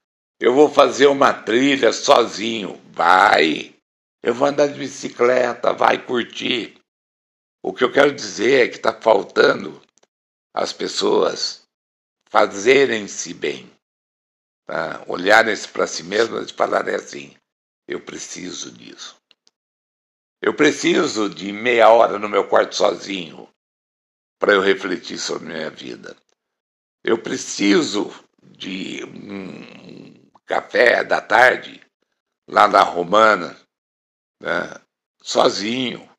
eu 0.40 0.55
vou 0.55 0.68
fazer 0.68 1.07
uma 1.07 1.33
trilha 1.33 1.92
sozinho. 1.92 2.81
Vai. 2.92 3.75
Eu 4.23 4.35
vou 4.35 4.47
andar 4.49 4.68
de 4.68 4.79
bicicleta. 4.79 5.73
Vai 5.73 6.05
curtir. 6.05 6.81
O 7.62 7.73
que 7.73 7.85
eu 7.85 7.92
quero 7.92 8.12
dizer 8.12 8.66
é 8.66 8.68
que 8.68 8.77
está 8.77 8.92
faltando 8.92 9.81
as 10.55 10.73
pessoas 10.73 11.62
fazerem-se 12.29 13.33
bem, 13.35 13.71
tá? 14.66 15.05
olharem-se 15.07 15.68
para 15.68 15.87
si 15.87 16.03
mesmas 16.03 16.51
e 16.51 16.55
falarem 16.55 16.95
assim: 16.95 17.37
eu 17.87 18.01
preciso 18.01 18.71
disso. 18.73 19.16
Eu 20.40 20.55
preciso 20.55 21.31
de 21.31 21.53
meia 21.53 21.88
hora 21.90 22.18
no 22.18 22.29
meu 22.29 22.49
quarto 22.49 22.75
sozinho 22.75 23.52
para 24.43 24.55
eu 24.55 24.61
refletir 24.61 25.19
sobre 25.19 25.53
minha 25.55 25.71
vida. 25.71 26.17
Eu 27.05 27.17
preciso 27.17 28.13
de 28.43 29.05
um 29.05 30.29
café 30.45 31.05
da 31.05 31.21
tarde 31.21 31.81
lá 32.49 32.67
na 32.67 32.81
Romana, 32.83 33.57
né, 34.41 34.75
sozinho, 35.23 36.11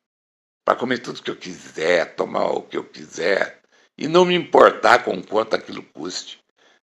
para 0.64 0.74
comer 0.74 1.00
tudo 1.00 1.22
que 1.22 1.30
eu 1.30 1.36
quiser, 1.36 2.16
tomar 2.16 2.46
o 2.46 2.62
que 2.62 2.78
eu 2.78 2.84
quiser 2.84 3.60
e 3.98 4.08
não 4.08 4.24
me 4.24 4.34
importar 4.34 5.04
com 5.04 5.22
quanto 5.22 5.54
aquilo 5.54 5.82
custe. 5.82 6.42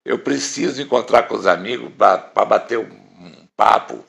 Eu 0.07 0.18
preciso 0.18 0.81
encontrar 0.81 1.25
com 1.25 1.35
os 1.35 1.46
amigos 1.46 1.92
para 1.99 2.46
bater 2.46 2.79
um 2.79 3.46
papo 3.55 4.03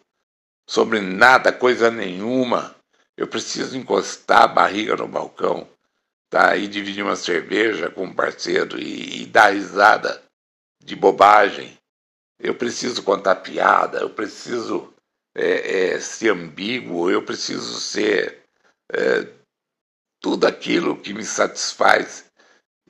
sobre 0.65 1.01
nada, 1.01 1.51
coisa 1.51 1.91
nenhuma. 1.91 2.73
Eu 3.17 3.27
preciso 3.27 3.77
encostar 3.77 4.43
a 4.43 4.47
barriga 4.47 4.95
no 4.95 5.09
balcão 5.09 5.67
tá? 6.29 6.55
e 6.55 6.67
dividir 6.67 7.03
uma 7.03 7.15
cerveja 7.15 7.89
com 7.89 8.05
um 8.05 8.13
parceiro 8.13 8.79
e, 8.79 9.23
e 9.23 9.25
dar 9.25 9.53
risada 9.53 10.23
de 10.83 10.95
bobagem. 10.95 11.77
Eu 12.39 12.55
preciso 12.55 13.03
contar 13.03 13.37
piada, 13.37 13.99
eu 13.99 14.09
preciso 14.09 14.93
é, 15.35 15.93
é, 15.93 15.99
ser 15.99 16.31
ambíguo, 16.31 17.09
eu 17.09 17.23
preciso 17.23 17.79
ser 17.79 18.43
é, 18.91 19.27
tudo 20.21 20.45
aquilo 20.45 20.99
que 21.01 21.13
me 21.13 21.23
satisfaz 21.23 22.25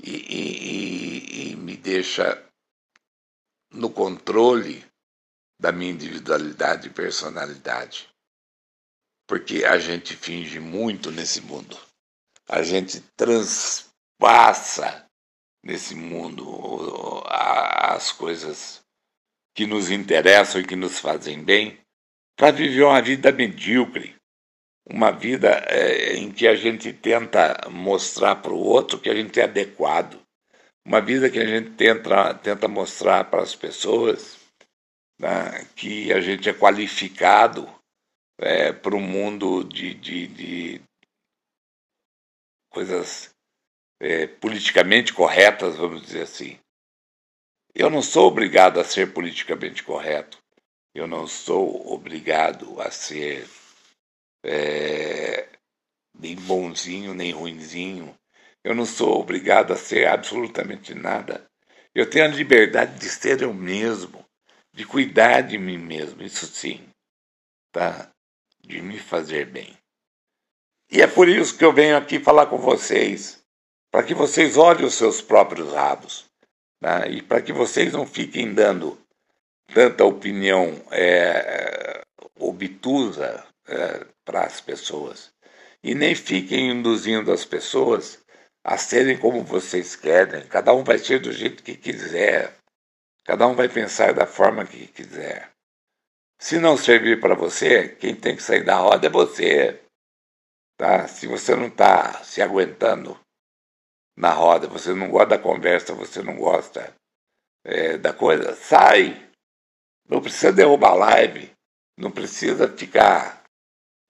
e, 0.02 0.12
e, 0.12 1.52
e 1.52 1.56
me 1.56 1.76
deixa 1.78 2.43
no 3.71 3.89
controle 3.89 4.86
da 5.60 5.71
minha 5.71 5.91
individualidade 5.91 6.88
e 6.88 6.93
personalidade. 6.93 8.10
Porque 9.28 9.65
a 9.65 9.78
gente 9.78 10.15
finge 10.15 10.60
muito 10.60 11.12
nesse 11.12 11.41
mundo. 11.41 11.87
A 12.49 12.63
gente 12.63 13.01
transpassa 13.15 15.05
nesse 15.63 15.93
mundo 15.95 17.23
as 17.25 18.12
coisas 18.12 18.81
que 19.53 19.65
nos 19.65 19.89
interessam 19.89 20.62
e 20.62 20.65
que 20.65 20.75
nos 20.75 20.99
fazem 20.99 21.43
bem 21.43 21.77
para 22.38 22.51
viver 22.51 22.83
uma 22.83 23.01
vida 23.01 23.31
medíocre. 23.31 24.15
Uma 24.89 25.12
vida 25.12 25.49
é, 25.67 26.15
em 26.15 26.31
que 26.31 26.47
a 26.47 26.55
gente 26.55 26.93
tenta 26.93 27.67
mostrar 27.69 28.36
para 28.36 28.53
o 28.53 28.63
outro 28.63 28.99
que 28.99 29.10
a 29.10 29.15
gente 29.15 29.38
é 29.39 29.43
adequado. 29.43 30.21
Uma 30.86 31.01
vida 31.01 31.29
que 31.29 31.39
a 31.39 31.45
gente 31.45 31.71
tenta, 31.71 32.33
tenta 32.36 32.67
mostrar 32.69 33.25
para 33.25 33.41
as 33.41 33.53
pessoas 33.53 34.38
né, 35.19 35.67
que 35.75 36.13
a 36.13 36.21
gente 36.21 36.47
é 36.47 36.53
qualificado 36.53 37.67
é, 38.39 38.71
para 38.71 38.95
um 38.95 39.01
mundo 39.01 39.63
de, 39.65 39.93
de, 39.95 40.27
de 40.27 40.81
coisas 42.69 43.34
é, 43.99 44.27
politicamente 44.27 45.13
corretas, 45.13 45.75
vamos 45.75 46.01
dizer 46.01 46.23
assim. 46.23 46.60
Eu 47.73 47.89
não 47.89 48.01
sou 48.01 48.27
obrigado 48.27 48.80
a 48.80 48.84
ser 48.84 49.13
politicamente 49.13 49.84
correto. 49.84 50.38
Eu 50.93 51.08
não 51.08 51.27
sou 51.27 51.93
obrigado 51.93 52.82
a 52.82 52.89
ser 52.89 53.47
é, 54.43 55.47
nem 56.17 56.36
bonzinho, 56.36 57.13
nem 57.13 57.32
ruinzinho. 57.32 58.15
Eu 58.63 58.73
não 58.73 58.86
sou 58.86 59.19
obrigado 59.19 59.71
a 59.71 59.77
ser 59.77 60.08
absolutamente 60.08 60.93
nada. 60.95 61.45
Eu 61.93 62.10
tenho 62.10 62.25
a 62.25 62.30
liberdade 62.30 62.99
de 62.99 63.10
ser 63.10 63.41
eu 63.41 63.53
mesmo 63.53 64.25
de 64.73 64.86
cuidar 64.86 65.41
de 65.41 65.58
mim 65.58 65.77
mesmo, 65.77 66.21
isso 66.21 66.45
sim, 66.45 66.88
tá? 67.71 68.12
De 68.60 68.82
me 68.82 68.99
fazer 68.99 69.45
bem. 69.45 69.76
E 70.89 71.02
é 71.02 71.08
por 71.08 71.28
isso 71.28 71.58
que 71.58 71.65
eu 71.65 71.73
venho 71.73 71.97
aqui 71.97 72.19
falar 72.19 72.45
com 72.47 72.58
vocês, 72.58 73.43
para 73.91 74.04
que 74.04 74.13
vocês 74.13 74.58
olhem 74.58 74.86
os 74.86 74.95
seus 74.95 75.21
próprios 75.21 75.73
rabos, 75.73 76.26
tá? 76.80 77.08
e 77.08 77.21
para 77.21 77.41
que 77.41 77.52
vocês 77.52 77.93
não 77.93 78.06
fiquem 78.06 78.54
dando 78.54 78.97
tanta 79.73 80.06
opinião 80.06 80.82
é, 80.91 82.02
obtusa 82.39 83.43
é, 83.67 84.06
para 84.23 84.41
as 84.41 84.62
pessoas, 84.62 85.32
e 85.84 85.93
nem 85.93 86.15
fiquem 86.15 86.71
induzindo 86.71 87.32
as 87.32 87.43
pessoas 87.43 88.19
a 88.63 88.78
serem 88.78 89.17
como 89.17 89.43
vocês 89.43 89.95
querem, 89.95 90.45
cada 90.47 90.73
um 90.73 90.84
vai 90.84 90.97
ser 90.97 91.19
do 91.19 91.32
jeito 91.32 91.63
que 91.63 91.76
quiser, 91.76 92.58
Cada 93.28 93.45
um 93.45 93.56
vai 93.56 93.67
pensar 93.67 94.13
da 94.13 94.26
forma 94.26 94.63
que 94.63 94.88
quiser. 94.88 95.52
Se 96.39 96.60
não 96.60 96.78
servir 96.78 97.19
para 97.19 97.36
você, 97.36 97.89
quem 97.89 98.15
tem 98.15 98.38
que 98.38 98.41
sair 98.41 98.63
da 98.63 98.78
roda 98.78 99.08
é 99.08 99.10
você. 99.10 99.82
Tá? 100.77 101.07
Se 101.07 101.25
você 101.25 101.55
não 101.55 101.67
está 101.67 102.23
se 102.23 102.41
aguentando 102.41 103.19
na 104.15 104.31
roda, 104.31 104.67
você 104.67 104.93
não 104.93 105.09
gosta 105.09 105.29
da 105.29 105.39
conversa, 105.39 105.93
você 105.93 106.21
não 106.21 106.37
gosta 106.37 106.93
é, 107.65 107.97
da 107.97 108.13
coisa, 108.13 108.55
sai. 108.55 109.27
Não 110.07 110.21
precisa 110.21 110.53
derrubar 110.53 110.93
live, 110.93 111.51
não 111.97 112.11
precisa 112.11 112.67
ficar 112.67 113.43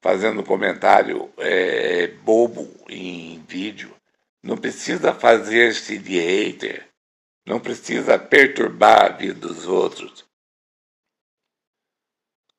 fazendo 0.04 0.44
comentário 0.44 1.34
é, 1.38 2.08
bobo 2.08 2.70
em 2.88 3.42
vídeo, 3.44 3.96
não 4.44 4.58
precisa 4.58 5.14
fazer-se 5.14 5.98
de 5.98 6.20
hater, 6.20 6.88
não 7.46 7.60
precisa 7.60 8.20
perturbar 8.20 9.06
a 9.06 9.10
vida 9.10 9.40
dos 9.40 9.66
outros. 9.66 10.27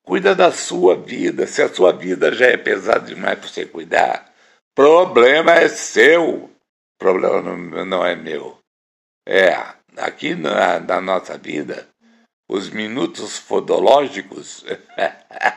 Cuida 0.03 0.35
da 0.35 0.51
sua 0.51 0.95
vida. 0.95 1.45
Se 1.47 1.61
a 1.61 1.73
sua 1.73 1.91
vida 1.91 2.33
já 2.33 2.47
é 2.47 2.57
pesada 2.57 3.05
demais 3.05 3.39
para 3.39 3.47
você 3.47 3.65
cuidar, 3.65 4.33
problema 4.75 5.53
é 5.53 5.67
seu. 5.67 6.49
Problema 6.97 7.41
não, 7.85 8.05
é 8.05 8.15
meu. 8.15 8.59
É, 9.27 9.53
aqui 9.97 10.35
na, 10.35 10.79
na 10.79 10.99
nossa 10.99 11.37
vida, 11.37 11.87
os 12.49 12.69
minutos 12.69 13.37
fodológicos 13.37 14.65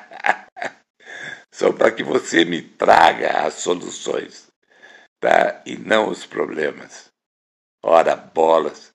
são 1.50 1.72
para 1.72 1.90
que 1.90 2.05
você 2.05 2.44
me 2.44 2.62
traga 2.62 3.46
as 3.46 3.55
soluções, 3.55 4.48
tá? 5.18 5.62
E 5.66 5.76
não 5.76 6.09
os 6.09 6.24
problemas. 6.24 7.11
Ora, 7.83 8.14
bolas 8.14 8.92